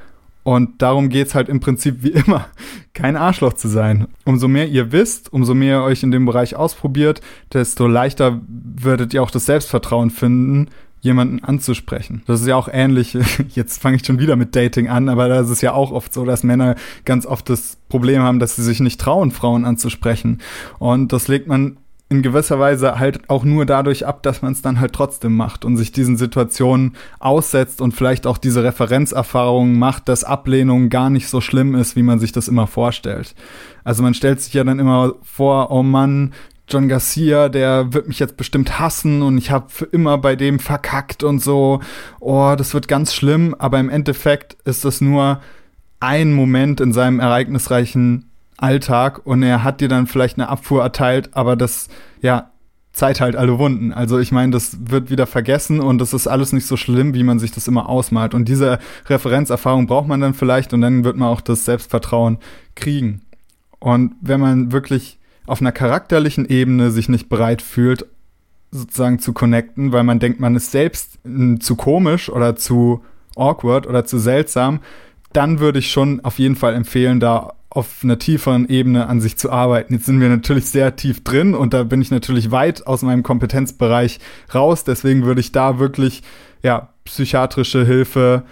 Und 0.45 0.83
darum 0.83 1.09
geht's 1.09 1.35
halt 1.35 1.49
im 1.49 1.61
Prinzip 1.61 2.03
wie 2.03 2.11
immer, 2.11 2.47
kein 2.95 3.17
Arschloch 3.17 3.53
zu 3.53 3.69
sein. 3.69 4.09
Umso 4.25 4.49
mehr 4.49 4.69
ihr 4.69 4.91
wisst, 4.91 5.33
umso 5.33 5.55
mehr 5.55 5.79
ihr 5.79 5.85
euch 5.85 6.03
in 6.03 6.11
dem 6.11 6.27
Bereich 6.27 6.57
ausprobiert, 6.57 7.21
desto 7.53 7.87
leichter 7.87 8.41
würdet 8.49 9.15
ihr 9.15 9.23
auch 9.23 9.31
das 9.31 9.47
Selbstvertrauen 9.47 10.11
finden, 10.11 10.69
jemanden 11.03 11.45
anzusprechen. 11.45 12.23
Das 12.27 12.41
ist 12.41 12.47
ja 12.47 12.57
auch 12.57 12.69
ähnlich, 12.73 13.19
jetzt 13.55 13.83
fange 13.83 13.97
ich 13.97 14.07
schon 14.07 14.21
wieder 14.21 14.37
mit 14.37 14.57
Dating 14.57 14.89
an, 14.89 15.09
aber 15.09 15.29
da 15.29 15.41
ist 15.41 15.61
ja 15.61 15.75
auch 15.75 15.91
oft 15.91 16.15
so, 16.15 16.25
dass 16.25 16.45
Männer 16.45 16.77
ganz 17.05 17.27
oft 17.27 17.51
das 17.51 17.77
Problem 17.89 18.23
haben, 18.23 18.39
dass 18.39 18.57
sie 18.57 18.63
sich 18.63 18.81
nicht 18.81 19.01
trauen, 19.01 19.33
Frauen 19.33 19.65
anzusprechen. 19.65 20.41
Und 20.79 21.13
das 21.13 21.29
legt 21.29 21.49
man 21.49 21.77
in 22.09 22.23
gewisser 22.23 22.61
Weise 22.61 22.99
halt 22.99 23.29
auch 23.31 23.43
nur 23.43 23.65
dadurch 23.65 24.07
ab, 24.07 24.23
dass 24.23 24.43
man 24.43 24.53
es 24.53 24.61
dann 24.61 24.79
halt 24.79 24.93
trotzdem 24.93 25.35
macht 25.35 25.65
und 25.65 25.79
sich 25.79 25.93
diesen 25.93 26.19
Situationen 26.19 26.95
aussetzt 27.19 27.81
und 27.81 27.93
vielleicht 27.93 28.27
auch 28.27 28.37
diese 28.37 28.63
Referenzerfahrungen 28.63 29.79
macht, 29.79 30.09
dass 30.09 30.23
Ablehnung 30.23 30.91
gar 30.91 31.09
nicht 31.09 31.29
so 31.29 31.41
schlimm 31.41 31.75
ist, 31.75 31.97
wie 31.97 32.03
man 32.03 32.19
sich 32.19 32.31
das 32.31 32.49
immer 32.49 32.67
vorstellt. 32.67 33.35
Also 33.83 34.03
man 34.03 34.13
stellt 34.13 34.43
sich 34.43 34.53
ja 34.53 34.63
dann 34.63 34.79
immer 34.79 35.15
vor, 35.23 35.71
oh 35.71 35.83
Mann, 35.83 36.35
John 36.69 36.89
Garcia, 36.89 37.49
der 37.49 37.93
wird 37.93 38.09
mich 38.09 38.19
jetzt 38.19 38.37
bestimmt 38.37 38.79
hassen 38.79 39.23
und 39.23 39.37
ich 39.37 39.51
habe 39.51 39.67
für 39.69 39.85
immer 39.85 40.17
bei 40.19 40.37
dem 40.37 40.59
verkackt 40.59 41.23
und 41.23 41.41
so. 41.41 41.81
Oh, 42.21 42.55
das 42.57 42.73
wird 42.73 42.89
ganz 42.89 43.15
schlimm, 43.15 43.55
aber 43.59 43.79
im 43.81 43.91
Endeffekt 43.91 44.57
ist 44.65 44.85
das 44.85 45.01
nur 45.01 45.41
ein 46.01 46.33
Moment 46.33 46.81
in 46.81 46.93
seinem 46.93 47.21
ereignisreichen 47.21 48.31
Alltag 48.57 49.21
und 49.25 49.43
er 49.43 49.65
hat 49.65 49.81
dir 49.81 49.89
dann 49.89 50.07
vielleicht 50.07 50.39
eine 50.39 50.49
Abfuhr 50.49 50.83
erteilt, 50.83 51.31
aber 51.35 51.57
das, 51.57 51.89
ja, 52.21 52.51
Zeit 52.93 53.21
halt 53.21 53.37
alle 53.37 53.59
Wunden. 53.59 53.93
Also 53.93 54.19
ich 54.19 54.33
meine, 54.33 54.53
das 54.53 54.77
wird 54.91 55.11
wieder 55.11 55.27
vergessen 55.27 55.81
und 55.81 55.99
das 55.99 56.13
ist 56.13 56.27
alles 56.27 56.53
nicht 56.53 56.67
so 56.67 56.77
schlimm, 56.77 57.15
wie 57.15 57.23
man 57.23 57.39
sich 57.39 57.51
das 57.51 57.67
immer 57.67 57.89
ausmalt. 57.89 58.35
Und 58.35 58.49
diese 58.49 58.79
Referenzerfahrung 59.07 59.87
braucht 59.87 60.09
man 60.09 60.21
dann 60.21 60.35
vielleicht 60.35 60.75
und 60.75 60.83
dann 60.83 61.03
wird 61.03 61.17
man 61.17 61.29
auch 61.29 61.41
das 61.41 61.65
Selbstvertrauen 61.65 62.39
kriegen. 62.75 63.23
Und 63.79 64.15
wenn 64.21 64.41
man 64.41 64.73
wirklich 64.73 65.19
auf 65.47 65.61
einer 65.61 65.73
charakterlichen 65.73 66.47
Ebene 66.47 66.91
sich 66.91 67.09
nicht 67.09 67.29
bereit 67.29 67.63
fühlt, 67.63 68.07
sozusagen 68.71 69.19
zu 69.19 69.33
connecten, 69.33 69.93
weil 69.93 70.03
man 70.03 70.19
denkt, 70.19 70.41
man 70.41 70.57
ist 70.57 70.71
selbst 70.71 71.19
zu 71.61 71.77
komisch 71.77 72.31
oder 72.31 72.57
zu 72.57 73.03
awkward 73.37 73.87
oder 73.87 74.05
zu 74.05 74.19
seltsam, 74.19 74.81
dann 75.33 75.61
würde 75.61 75.79
ich 75.79 75.91
schon 75.91 76.21
auf 76.25 76.39
jeden 76.39 76.57
Fall 76.57 76.75
empfehlen, 76.75 77.21
da 77.21 77.55
auf 77.71 78.01
einer 78.03 78.19
tieferen 78.19 78.69
Ebene 78.69 79.07
an 79.07 79.21
sich 79.21 79.39
zu 79.39 79.51
arbeiten. 79.51 79.95
Jetzt 79.95 80.05
sind 80.05 80.21
wir 80.21 80.29
natürlich 80.29 80.67
sehr 80.67 80.95
tief 80.95 81.25
drin 81.25 81.55
und 81.55 81.73
da 81.73 81.85
bin 81.85 82.03
ich 82.03 82.11
natürlich 82.11 82.51
weit 82.51 82.87
aus 82.87 83.03
meinem 83.03 83.23
Kompetenzbereich 83.23 84.21
raus. 84.55 84.85
Deswegen 84.85 85.25
würde 85.25 85.41
ich 85.41 85.53
da 85.53 85.79
wirklich 85.79 86.23
ja 86.63 86.91
psychiatrische 87.05 87.87
Hilfe, 87.87 88.43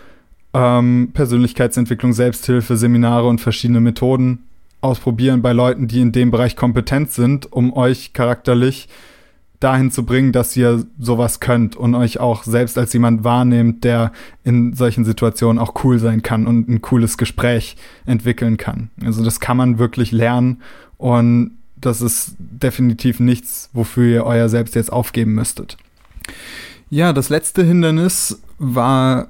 ähm, 0.54 1.10
Persönlichkeitsentwicklung, 1.12 2.14
Selbsthilfe, 2.14 2.76
Seminare 2.76 3.28
und 3.28 3.40
verschiedene 3.40 3.80
Methoden 3.80 4.46
ausprobieren 4.80 5.42
bei 5.42 5.52
Leuten, 5.52 5.88
die 5.88 6.00
in 6.00 6.12
dem 6.12 6.30
Bereich 6.30 6.56
kompetent 6.56 7.12
sind, 7.12 7.52
um 7.52 7.72
euch 7.72 8.12
charakterlich 8.12 8.88
dahin 9.60 9.90
zu 9.90 10.06
bringen, 10.06 10.32
dass 10.32 10.56
ihr 10.56 10.86
sowas 10.98 11.38
könnt 11.38 11.76
und 11.76 11.94
euch 11.94 12.18
auch 12.18 12.44
selbst 12.44 12.78
als 12.78 12.94
jemand 12.94 13.24
wahrnehmt, 13.24 13.84
der 13.84 14.10
in 14.42 14.72
solchen 14.74 15.04
Situationen 15.04 15.58
auch 15.58 15.84
cool 15.84 15.98
sein 15.98 16.22
kann 16.22 16.46
und 16.46 16.68
ein 16.68 16.80
cooles 16.80 17.18
Gespräch 17.18 17.76
entwickeln 18.06 18.56
kann. 18.56 18.90
Also 19.04 19.22
das 19.22 19.38
kann 19.38 19.58
man 19.58 19.78
wirklich 19.78 20.12
lernen 20.12 20.62
und 20.96 21.52
das 21.76 22.00
ist 22.00 22.36
definitiv 22.38 23.20
nichts, 23.20 23.68
wofür 23.74 24.06
ihr 24.06 24.24
euer 24.24 24.48
Selbst 24.48 24.74
jetzt 24.74 24.92
aufgeben 24.92 25.34
müsstet. 25.34 25.76
Ja, 26.88 27.12
das 27.12 27.28
letzte 27.28 27.62
Hindernis 27.62 28.40
war 28.58 29.28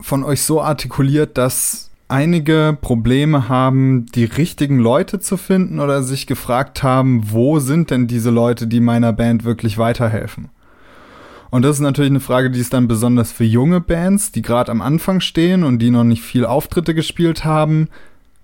von 0.00 0.24
euch 0.24 0.42
so 0.42 0.60
artikuliert, 0.60 1.38
dass 1.38 1.90
einige 2.08 2.76
Probleme 2.80 3.48
haben, 3.48 4.06
die 4.14 4.24
richtigen 4.24 4.78
Leute 4.78 5.18
zu 5.18 5.36
finden 5.36 5.80
oder 5.80 6.02
sich 6.02 6.26
gefragt 6.26 6.82
haben, 6.82 7.32
wo 7.32 7.58
sind 7.58 7.90
denn 7.90 8.06
diese 8.06 8.30
Leute, 8.30 8.66
die 8.66 8.80
meiner 8.80 9.12
Band 9.12 9.44
wirklich 9.44 9.78
weiterhelfen? 9.78 10.50
Und 11.50 11.62
das 11.62 11.76
ist 11.76 11.80
natürlich 11.80 12.10
eine 12.10 12.20
Frage, 12.20 12.50
die 12.50 12.60
ist 12.60 12.72
dann 12.72 12.88
besonders 12.88 13.32
für 13.32 13.44
junge 13.44 13.80
Bands, 13.80 14.32
die 14.32 14.42
gerade 14.42 14.70
am 14.70 14.82
Anfang 14.82 15.20
stehen 15.20 15.64
und 15.64 15.78
die 15.78 15.90
noch 15.90 16.04
nicht 16.04 16.22
viel 16.22 16.44
Auftritte 16.44 16.94
gespielt 16.94 17.44
haben, 17.44 17.88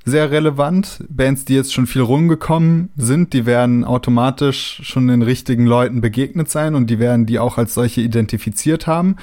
sehr 0.05 0.31
relevant. 0.31 1.05
Bands, 1.09 1.45
die 1.45 1.55
jetzt 1.55 1.73
schon 1.73 1.87
viel 1.87 2.03
rumgekommen 2.03 2.91
sind, 2.97 3.33
die 3.33 3.47
werden 3.47 3.85
automatisch 3.85 4.81
schon 4.85 5.09
den 5.09 5.23
richtigen 5.23 5.67
Leuten 5.67 6.01
begegnet 6.01 6.51
sein 6.51 6.75
und 6.75 6.89
die 6.91 6.99
werden 6.99 7.27
die 7.27 7.39
auch 7.39 7.59
als 7.59 7.75
solche 7.75 8.01
identifiziert 8.01 8.87
haben. 8.87 9.17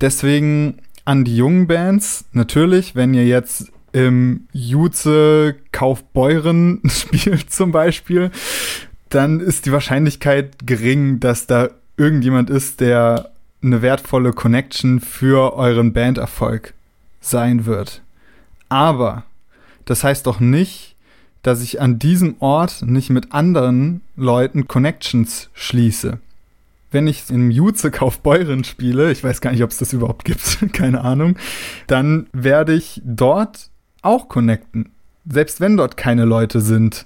Deswegen 0.00 0.78
an 1.06 1.24
die 1.24 1.36
jungen 1.36 1.66
Bands. 1.66 2.26
Natürlich, 2.32 2.94
wenn 2.94 3.14
ihr 3.14 3.26
jetzt 3.26 3.72
im 3.92 4.46
Juze 4.52 5.56
Kaufbeuren 5.72 6.82
spielt 6.86 7.50
zum 7.50 7.72
Beispiel, 7.72 8.30
dann 9.08 9.40
ist 9.40 9.64
die 9.64 9.72
Wahrscheinlichkeit 9.72 10.66
gering, 10.66 11.20
dass 11.20 11.46
da 11.46 11.70
irgendjemand 11.96 12.50
ist, 12.50 12.80
der 12.80 13.30
eine 13.62 13.80
wertvolle 13.80 14.32
Connection 14.32 15.00
für 15.00 15.54
euren 15.54 15.94
Banderfolg 15.94 16.74
sein 17.20 17.64
wird. 17.64 18.02
Aber 18.68 19.24
das 19.86 20.04
heißt 20.04 20.26
doch 20.26 20.40
nicht, 20.40 20.96
dass 21.42 21.62
ich 21.62 21.80
an 21.80 21.98
diesem 21.98 22.36
Ort 22.40 22.82
nicht 22.82 23.08
mit 23.08 23.32
anderen 23.32 24.02
Leuten 24.16 24.66
Connections 24.66 25.48
schließe 25.54 26.18
wenn 26.96 27.08
ich 27.08 27.28
im 27.28 27.50
Juze 27.50 27.90
Kaufbeuren 27.90 28.64
spiele, 28.64 29.12
ich 29.12 29.22
weiß 29.22 29.42
gar 29.42 29.52
nicht, 29.52 29.62
ob 29.62 29.70
es 29.70 29.76
das 29.76 29.92
überhaupt 29.92 30.24
gibt, 30.24 30.58
keine 30.72 31.02
Ahnung, 31.02 31.36
dann 31.88 32.26
werde 32.32 32.72
ich 32.72 33.02
dort 33.04 33.68
auch 34.00 34.28
connecten. 34.28 34.88
Selbst 35.28 35.60
wenn 35.60 35.76
dort 35.76 35.98
keine 35.98 36.24
Leute 36.24 36.62
sind, 36.62 37.04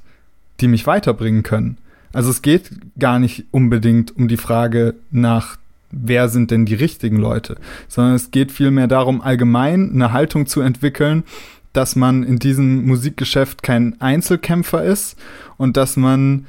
die 0.61 0.69
mich 0.69 0.87
weiterbringen 0.87 1.43
können. 1.43 1.79
Also 2.13 2.31
es 2.31 2.41
geht 2.41 2.71
gar 3.01 3.19
nicht 3.19 3.47
unbedingt 3.51 4.15
um 4.15 4.29
die 4.29 4.37
Frage 4.37 4.95
nach, 5.11 5.57
wer 5.91 6.29
sind 6.29 6.53
denn 6.53 6.67
die 6.67 6.75
richtigen 6.75 7.17
Leute, 7.17 7.57
sondern 7.89 8.15
es 8.15 8.31
geht 8.31 8.53
vielmehr 8.53 8.87
darum, 8.87 9.21
allgemein 9.21 9.91
eine 9.93 10.13
Haltung 10.13 10.47
zu 10.47 10.61
entwickeln, 10.61 11.25
dass 11.73 11.97
man 11.97 12.23
in 12.23 12.39
diesem 12.39 12.87
Musikgeschäft 12.87 13.65
kein 13.65 14.01
Einzelkämpfer 14.01 14.85
ist 14.85 15.19
und 15.57 15.77
dass 15.77 15.97
man 15.97 16.47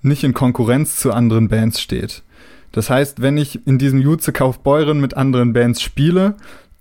nicht 0.00 0.24
in 0.24 0.34
Konkurrenz 0.34 0.96
zu 0.96 1.12
anderen 1.12 1.46
Bands 1.46 1.80
steht. 1.80 2.24
Das 2.72 2.90
heißt, 2.90 3.22
wenn 3.22 3.36
ich 3.36 3.66
in 3.66 3.78
diesem 3.78 4.00
Jutze 4.00 4.32
Kaufbeuren 4.32 5.00
mit 5.00 5.14
anderen 5.16 5.52
Bands 5.52 5.80
spiele, 5.82 6.34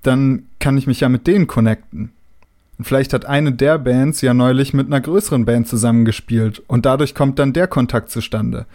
dann 0.03 0.43
kann 0.59 0.77
ich 0.77 0.87
mich 0.87 1.01
ja 1.01 1.09
mit 1.09 1.27
denen 1.27 1.47
connecten. 1.47 2.11
Und 2.77 2.85
vielleicht 2.85 3.13
hat 3.13 3.25
eine 3.25 3.51
der 3.51 3.77
Bands 3.77 4.21
ja 4.21 4.33
neulich 4.33 4.73
mit 4.73 4.87
einer 4.87 5.01
größeren 5.01 5.45
Band 5.45 5.67
zusammengespielt 5.67 6.63
und 6.67 6.85
dadurch 6.85 7.13
kommt 7.13 7.37
dann 7.37 7.53
der 7.53 7.67
Kontakt 7.67 8.09
zustande. 8.09 8.65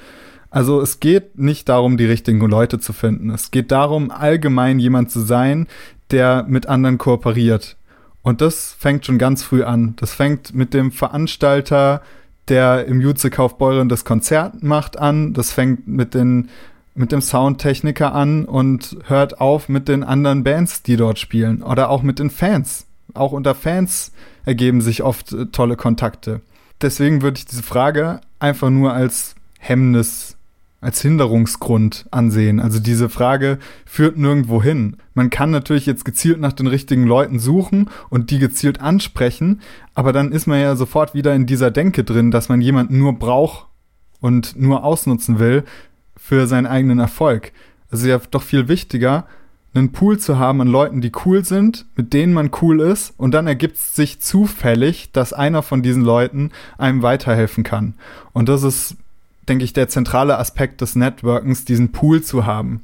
Also 0.51 0.81
es 0.81 1.01
geht 1.01 1.39
nicht 1.39 1.69
darum, 1.69 1.97
die 1.97 2.05
richtigen 2.05 2.41
Leute 2.41 2.79
zu 2.79 2.93
finden. 2.93 3.31
Es 3.31 3.51
geht 3.51 3.73
darum, 3.73 4.11
allgemein 4.11 4.79
jemand 4.79 5.11
zu 5.11 5.21
sein, 5.21 5.67
der 6.13 6.45
mit 6.49 6.67
anderen 6.67 6.99
kooperiert. 6.99 7.77
Und 8.23 8.41
das 8.41 8.75
fängt 8.79 9.07
schon 9.07 9.19
ganz 9.19 9.43
früh 9.43 9.65
an. 9.65 9.95
Das 9.97 10.15
fängt 10.15 10.55
mit 10.55 10.73
dem 10.73 10.93
Veranstalter, 10.93 12.01
der 12.49 12.87
im 12.87 13.01
Jutze 13.01 13.31
Kaufbeuren 13.31 13.89
das 13.89 14.05
Konzert 14.05 14.63
macht, 14.63 14.99
an. 14.99 15.33
Das 15.33 15.53
fängt 15.53 15.87
mit 15.89 16.15
den 16.15 16.49
mit 16.97 17.13
dem 17.13 17.21
Soundtechniker 17.21 18.15
an 18.15 18.45
und 18.45 18.97
hört 19.05 19.41
auf 19.41 19.69
mit 19.69 19.89
den 19.89 20.03
anderen 20.03 20.45
Bands, 20.45 20.83
die 20.83 20.97
dort 20.97 21.19
spielen 21.19 21.63
oder 21.63 21.91
auch 21.91 22.03
mit 22.03 22.19
den 22.19 22.31
Fans. 22.31 22.87
Auch 23.15 23.33
unter 23.33 23.55
Fans 23.55 24.13
ergeben 24.45 24.81
sich 24.81 25.03
oft 25.03 25.33
äh, 25.33 25.47
tolle 25.47 25.77
Kontakte. 25.77 26.41
Deswegen 26.81 27.23
würde 27.23 27.39
ich 27.39 27.47
diese 27.47 27.63
Frage 27.63 28.21
einfach 28.39 28.71
nur 28.71 28.93
als 28.93 29.35
Hemmnis, 29.59 30.37
als 30.81 31.01
Hinderungsgrund 31.01 32.07
ansehen. 32.11 32.61
Also 32.61 32.79
diese 32.79 33.09
Frage 33.09 33.59
führt 33.87 34.19
nirgendwo 34.19 34.63
hin. 34.63 34.99
Man 35.15 35.31
kann 35.31 35.51
natürlich 35.51 35.87
jetzt 35.87 36.05
gezielt 36.05 36.39
nach 36.39 36.53
den 36.53 36.67
richtigen 36.67 37.07
Leuten 37.07 37.39
suchen 37.39 37.89
und 38.11 38.31
die 38.31 38.39
gezielt 38.39 38.81
ansprechen, 38.81 39.63
aber 39.95 40.13
dann 40.13 40.33
ist 40.33 40.47
man 40.47 40.61
ja 40.61 40.77
sofort 40.77 41.15
wieder 41.15 41.35
in 41.35 41.47
dieser 41.47 41.71
Denke 41.71 42.05
drin, 42.05 42.31
dass 42.31 42.49
man 42.49 42.61
jemanden 42.61 42.99
nur 42.99 43.19
braucht 43.19 43.67
und 44.21 44.59
nur 44.61 44.85
ausnutzen 44.85 45.39
will, 45.39 45.65
für 46.17 46.47
seinen 46.47 46.67
eigenen 46.67 46.99
Erfolg. 46.99 47.53
Also 47.91 48.09
ja 48.09 48.19
doch 48.31 48.43
viel 48.43 48.69
wichtiger, 48.69 49.27
einen 49.77 49.93
Pool 49.93 50.19
zu 50.19 50.39
haben 50.39 50.61
an 50.61 50.69
Leuten, 50.69 51.01
die 51.01 51.13
cool 51.25 51.45
sind, 51.45 51.87
mit 51.97 52.13
denen 52.13 52.33
man 52.33 52.51
cool 52.63 52.81
ist, 52.81 53.13
und 53.17 53.33
dann 53.33 53.47
ergibt 53.47 53.77
es 53.77 53.95
sich 53.95 54.21
zufällig, 54.21 55.13
dass 55.13 55.33
einer 55.33 55.63
von 55.63 55.83
diesen 55.83 56.03
Leuten 56.03 56.51
einem 56.79 57.03
weiterhelfen 57.03 57.63
kann. 57.63 57.95
Und 58.33 58.49
das 58.49 58.63
ist, 58.63 58.97
denke 59.49 59.65
ich, 59.65 59.73
der 59.73 59.89
zentrale 59.89 60.39
Aspekt 60.39 60.81
des 60.81 60.97
Networkens, 60.97 61.65
diesen 61.65 61.93
Pool 61.93 62.23
zu 62.23 62.47
haben. 62.47 62.83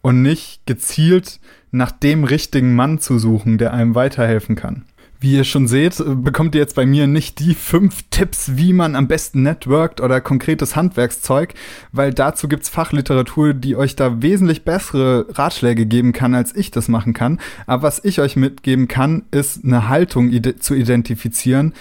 Und 0.00 0.22
nicht 0.22 0.66
gezielt 0.66 1.38
nach 1.70 1.92
dem 1.92 2.24
richtigen 2.24 2.74
Mann 2.74 2.98
zu 2.98 3.18
suchen, 3.18 3.56
der 3.56 3.72
einem 3.72 3.94
weiterhelfen 3.94 4.56
kann. 4.56 4.84
Wie 5.22 5.36
ihr 5.36 5.44
schon 5.44 5.68
seht, 5.68 6.02
bekommt 6.04 6.56
ihr 6.56 6.60
jetzt 6.60 6.74
bei 6.74 6.84
mir 6.84 7.06
nicht 7.06 7.38
die 7.38 7.54
fünf 7.54 8.02
Tipps, 8.10 8.56
wie 8.56 8.72
man 8.72 8.96
am 8.96 9.06
besten 9.06 9.44
networkt 9.44 10.00
oder 10.00 10.20
konkretes 10.20 10.74
Handwerkszeug, 10.74 11.54
weil 11.92 12.12
dazu 12.12 12.48
gibt's 12.48 12.68
Fachliteratur, 12.68 13.54
die 13.54 13.76
euch 13.76 13.94
da 13.94 14.20
wesentlich 14.20 14.64
bessere 14.64 15.26
Ratschläge 15.28 15.86
geben 15.86 16.12
kann, 16.12 16.34
als 16.34 16.56
ich 16.56 16.72
das 16.72 16.88
machen 16.88 17.12
kann. 17.12 17.38
Aber 17.68 17.84
was 17.84 18.04
ich 18.04 18.20
euch 18.20 18.34
mitgeben 18.34 18.88
kann, 18.88 19.22
ist 19.30 19.64
eine 19.64 19.88
Haltung 19.88 20.28
ide 20.28 20.56
zu 20.56 20.74
identifizieren, 20.74 21.72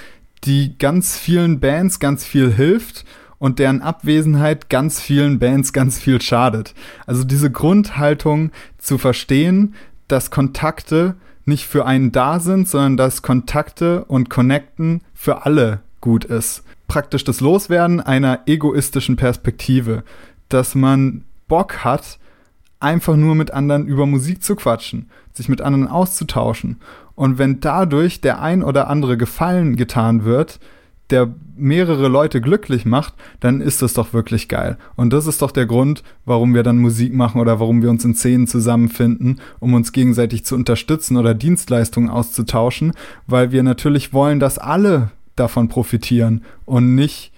die 0.43 0.77
ganz 0.77 1.17
vielen 1.17 1.59
Bands 1.59 1.99
ganz 1.99 2.23
viel 2.23 2.53
hilft 2.53 3.05
und 3.39 3.57
deren 3.57 3.81
Abwesenheit 3.81 4.69
ganz 4.69 5.01
vielen 5.01 5.39
Bands 5.39 5.73
ganz 5.73 5.97
viel 5.97 6.21
schadet. 6.21 6.75
Also 7.07 7.23
diese 7.23 7.49
Grundhaltung 7.49 8.51
zu 8.77 8.99
verstehen, 8.99 9.73
dass 10.07 10.29
Kontakte 10.29 11.15
nicht 11.45 11.65
für 11.65 11.85
einen 11.85 12.11
da 12.11 12.39
sind, 12.39 12.67
sondern 12.67 12.97
dass 12.97 13.21
Kontakte 13.21 14.05
und 14.05 14.29
Connecten 14.29 15.01
für 15.13 15.45
alle 15.45 15.81
gut 16.01 16.25
ist. 16.25 16.63
Praktisch 16.87 17.23
das 17.23 17.41
Loswerden 17.41 18.01
einer 18.01 18.41
egoistischen 18.45 19.15
Perspektive, 19.15 20.03
dass 20.49 20.75
man 20.75 21.23
Bock 21.47 21.83
hat, 21.83 22.19
einfach 22.79 23.15
nur 23.15 23.35
mit 23.35 23.51
anderen 23.51 23.85
über 23.85 24.05
Musik 24.05 24.43
zu 24.43 24.55
quatschen, 24.55 25.09
sich 25.33 25.47
mit 25.47 25.61
anderen 25.61 25.87
auszutauschen. 25.87 26.81
Und 27.15 27.37
wenn 27.37 27.59
dadurch 27.59 28.21
der 28.21 28.41
ein 28.41 28.63
oder 28.63 28.89
andere 28.89 29.17
Gefallen 29.17 29.75
getan 29.75 30.25
wird, 30.25 30.59
der 31.11 31.33
mehrere 31.55 32.07
Leute 32.07 32.41
glücklich 32.41 32.85
macht, 32.85 33.13
dann 33.39 33.61
ist 33.61 33.81
das 33.81 33.93
doch 33.93 34.13
wirklich 34.13 34.47
geil. 34.47 34.77
Und 34.95 35.13
das 35.13 35.27
ist 35.27 35.41
doch 35.41 35.51
der 35.51 35.65
Grund, 35.65 36.03
warum 36.25 36.55
wir 36.55 36.63
dann 36.63 36.79
Musik 36.79 37.13
machen 37.13 37.39
oder 37.39 37.59
warum 37.59 37.81
wir 37.81 37.89
uns 37.89 38.03
in 38.03 38.15
Szenen 38.15 38.47
zusammenfinden, 38.47 39.39
um 39.59 39.73
uns 39.73 39.91
gegenseitig 39.91 40.45
zu 40.45 40.55
unterstützen 40.55 41.17
oder 41.17 41.33
Dienstleistungen 41.33 42.09
auszutauschen, 42.09 42.93
weil 43.27 43.51
wir 43.51 43.63
natürlich 43.63 44.13
wollen, 44.13 44.39
dass 44.39 44.57
alle 44.57 45.11
davon 45.35 45.69
profitieren 45.69 46.43
und 46.65 46.95
nicht, 46.95 47.31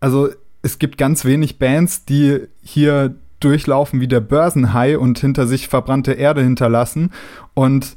also 0.00 0.28
es 0.62 0.78
gibt 0.78 0.98
ganz 0.98 1.24
wenig 1.24 1.58
Bands, 1.58 2.04
die 2.04 2.40
hier 2.62 3.14
durchlaufen 3.40 4.00
wie 4.00 4.08
der 4.08 4.20
Börsenhai 4.20 4.98
und 4.98 5.18
hinter 5.18 5.46
sich 5.46 5.68
verbrannte 5.68 6.12
Erde 6.12 6.42
hinterlassen 6.42 7.12
und 7.54 7.96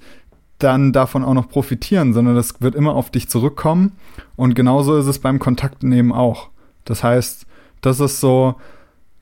dann 0.59 0.91
davon 0.93 1.23
auch 1.23 1.33
noch 1.33 1.49
profitieren, 1.49 2.13
sondern 2.13 2.35
das 2.35 2.61
wird 2.61 2.75
immer 2.75 2.93
auf 2.93 3.09
dich 3.09 3.29
zurückkommen. 3.29 3.93
Und 4.35 4.55
genauso 4.55 4.97
ist 4.97 5.07
es 5.07 5.19
beim 5.19 5.39
Kontaktnehmen 5.39 6.11
auch. 6.11 6.49
Das 6.85 7.03
heißt, 7.03 7.45
das 7.81 7.99
ist 7.99 8.19
so, 8.19 8.55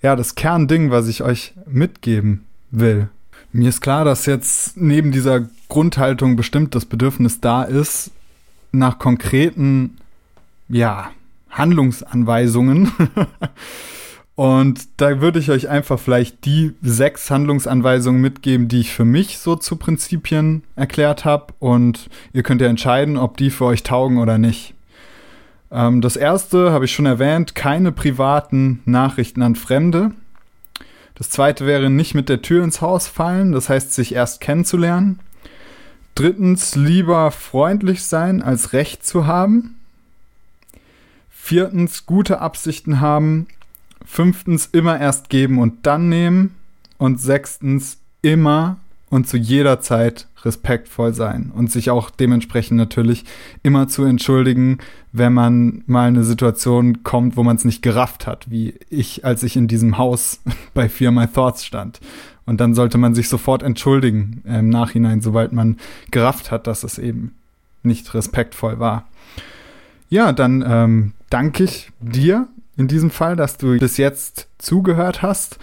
ja, 0.01 0.15
das 0.15 0.35
Kernding, 0.35 0.91
was 0.91 1.07
ich 1.07 1.23
euch 1.23 1.53
mitgeben 1.65 2.45
will. 2.71 3.09
Mir 3.53 3.69
ist 3.69 3.81
klar, 3.81 4.03
dass 4.03 4.25
jetzt 4.25 4.77
neben 4.77 5.11
dieser 5.11 5.47
Grundhaltung 5.69 6.35
bestimmt 6.35 6.75
das 6.75 6.85
Bedürfnis 6.85 7.39
da 7.39 7.63
ist, 7.63 8.11
nach 8.71 8.99
konkreten, 8.99 9.97
ja, 10.69 11.11
Handlungsanweisungen 11.49 12.91
Und 14.37 14.87
da 14.97 15.19
würde 15.19 15.39
ich 15.39 15.49
euch 15.49 15.67
einfach 15.67 15.99
vielleicht 15.99 16.45
die 16.45 16.75
sechs 16.83 17.31
Handlungsanweisungen 17.31 18.21
mitgeben, 18.21 18.67
die 18.67 18.81
ich 18.81 18.93
für 18.93 19.03
mich 19.03 19.39
so 19.39 19.55
zu 19.55 19.77
Prinzipien 19.77 20.61
erklärt 20.75 21.25
habe. 21.25 21.55
Und 21.57 22.07
ihr 22.33 22.43
könnt 22.43 22.61
ja 22.61 22.67
entscheiden, 22.67 23.17
ob 23.17 23.37
die 23.37 23.49
für 23.49 23.65
euch 23.65 23.81
taugen 23.81 24.19
oder 24.19 24.37
nicht. 24.37 24.75
Ähm, 25.71 26.01
das 26.01 26.17
erste 26.17 26.71
habe 26.71 26.85
ich 26.85 26.93
schon 26.93 27.07
erwähnt, 27.07 27.55
keine 27.55 27.91
privaten 27.91 28.83
Nachrichten 28.85 29.41
an 29.41 29.55
Fremde. 29.55 30.11
Das 31.15 31.31
zweite 31.31 31.65
wäre 31.65 31.89
nicht 31.89 32.13
mit 32.13 32.29
der 32.29 32.43
Tür 32.43 32.63
ins 32.63 32.79
Haus 32.79 33.07
fallen, 33.07 33.53
das 33.53 33.69
heißt 33.69 33.91
sich 33.91 34.13
erst 34.13 34.39
kennenzulernen. 34.39 35.17
Drittens, 36.13 36.75
lieber 36.75 37.31
freundlich 37.31 38.03
sein, 38.03 38.43
als 38.43 38.73
Recht 38.73 39.03
zu 39.03 39.25
haben. 39.25 39.79
Viertens, 41.31 42.05
gute 42.05 42.39
Absichten 42.39 43.01
haben 43.01 43.47
Fünftens, 44.05 44.67
immer 44.71 44.99
erst 44.99 45.29
geben 45.29 45.59
und 45.59 45.85
dann 45.85 46.09
nehmen. 46.09 46.55
Und 46.97 47.21
sechstens, 47.21 47.99
immer 48.21 48.77
und 49.09 49.27
zu 49.27 49.37
jeder 49.37 49.79
Zeit 49.79 50.27
respektvoll 50.43 51.13
sein 51.13 51.51
und 51.53 51.71
sich 51.71 51.89
auch 51.89 52.09
dementsprechend 52.09 52.77
natürlich 52.77 53.25
immer 53.63 53.87
zu 53.87 54.03
entschuldigen, 54.03 54.79
wenn 55.11 55.33
man 55.33 55.83
mal 55.87 56.07
eine 56.07 56.23
Situation 56.23 57.03
kommt, 57.03 57.37
wo 57.37 57.43
man 57.43 57.55
es 57.55 57.65
nicht 57.65 57.81
gerafft 57.81 58.27
hat, 58.27 58.49
wie 58.49 58.75
ich, 58.89 59.25
als 59.25 59.43
ich 59.43 59.55
in 59.55 59.67
diesem 59.67 59.97
Haus 59.97 60.41
bei 60.73 60.89
Fear 60.89 61.11
My 61.11 61.27
Thoughts 61.27 61.65
stand. 61.65 61.99
Und 62.45 62.61
dann 62.61 62.75
sollte 62.75 62.97
man 62.97 63.13
sich 63.13 63.29
sofort 63.29 63.61
entschuldigen 63.63 64.41
äh, 64.45 64.59
im 64.59 64.69
Nachhinein, 64.69 65.21
sobald 65.21 65.51
man 65.51 65.77
gerafft 66.11 66.51
hat, 66.51 66.67
dass 66.67 66.83
es 66.83 66.97
eben 66.97 67.35
nicht 67.83 68.13
respektvoll 68.13 68.79
war. 68.79 69.07
Ja, 70.09 70.31
dann 70.31 70.63
ähm, 70.65 71.13
danke 71.29 71.65
ich 71.65 71.91
dir 71.99 72.47
in 72.77 72.87
diesem 72.87 73.09
Fall, 73.09 73.35
dass 73.35 73.57
du 73.57 73.77
bis 73.77 73.97
jetzt 73.97 74.47
zugehört 74.57 75.21
hast 75.21 75.57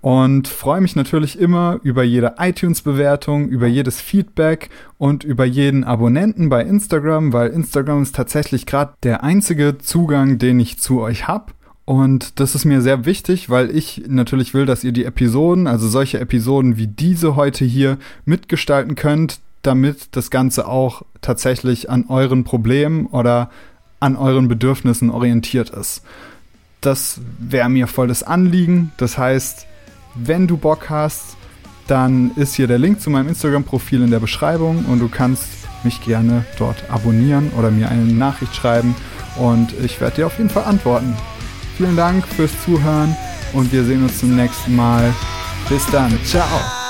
und 0.00 0.48
freue 0.48 0.80
mich 0.80 0.96
natürlich 0.96 1.38
immer 1.38 1.78
über 1.82 2.02
jede 2.02 2.36
iTunes-Bewertung, 2.38 3.48
über 3.48 3.66
jedes 3.66 4.00
Feedback 4.00 4.70
und 4.96 5.24
über 5.24 5.44
jeden 5.44 5.84
Abonnenten 5.84 6.48
bei 6.48 6.62
Instagram, 6.62 7.32
weil 7.32 7.50
Instagram 7.50 8.02
ist 8.02 8.14
tatsächlich 8.14 8.64
gerade 8.64 8.94
der 9.02 9.22
einzige 9.22 9.76
Zugang, 9.78 10.38
den 10.38 10.58
ich 10.58 10.78
zu 10.78 11.00
euch 11.00 11.28
habe. 11.28 11.52
Und 11.84 12.38
das 12.38 12.54
ist 12.54 12.64
mir 12.64 12.80
sehr 12.80 13.04
wichtig, 13.04 13.50
weil 13.50 13.74
ich 13.76 14.04
natürlich 14.06 14.54
will, 14.54 14.64
dass 14.64 14.84
ihr 14.84 14.92
die 14.92 15.04
Episoden, 15.04 15.66
also 15.66 15.88
solche 15.88 16.20
Episoden 16.20 16.76
wie 16.76 16.86
diese 16.86 17.36
heute 17.36 17.64
hier, 17.64 17.98
mitgestalten 18.24 18.94
könnt, 18.94 19.40
damit 19.62 20.08
das 20.12 20.30
Ganze 20.30 20.66
auch 20.66 21.02
tatsächlich 21.20 21.90
an 21.90 22.06
euren 22.08 22.44
Problemen 22.44 23.06
oder 23.06 23.50
an 23.98 24.16
euren 24.16 24.48
Bedürfnissen 24.48 25.10
orientiert 25.10 25.70
ist. 25.70 26.02
Das 26.80 27.20
wäre 27.38 27.68
mir 27.68 27.86
voll 27.86 28.08
das 28.08 28.22
Anliegen. 28.22 28.92
Das 28.96 29.18
heißt, 29.18 29.66
wenn 30.14 30.46
du 30.46 30.56
Bock 30.56 30.90
hast, 30.90 31.36
dann 31.86 32.30
ist 32.36 32.54
hier 32.54 32.66
der 32.66 32.78
Link 32.78 33.00
zu 33.00 33.10
meinem 33.10 33.28
Instagram-Profil 33.28 34.02
in 34.02 34.10
der 34.10 34.20
Beschreibung 34.20 34.84
und 34.86 35.00
du 35.00 35.08
kannst 35.08 35.44
mich 35.82 36.02
gerne 36.04 36.44
dort 36.58 36.88
abonnieren 36.90 37.50
oder 37.58 37.70
mir 37.70 37.88
eine 37.88 38.04
Nachricht 38.04 38.54
schreiben 38.54 38.94
und 39.36 39.72
ich 39.82 40.00
werde 40.00 40.16
dir 40.16 40.26
auf 40.26 40.38
jeden 40.38 40.50
Fall 40.50 40.64
antworten. 40.64 41.16
Vielen 41.76 41.96
Dank 41.96 42.26
fürs 42.26 42.52
Zuhören 42.64 43.16
und 43.52 43.72
wir 43.72 43.84
sehen 43.84 44.02
uns 44.02 44.18
zum 44.18 44.36
nächsten 44.36 44.76
Mal. 44.76 45.12
Bis 45.68 45.86
dann. 45.86 46.18
Ciao. 46.24 46.89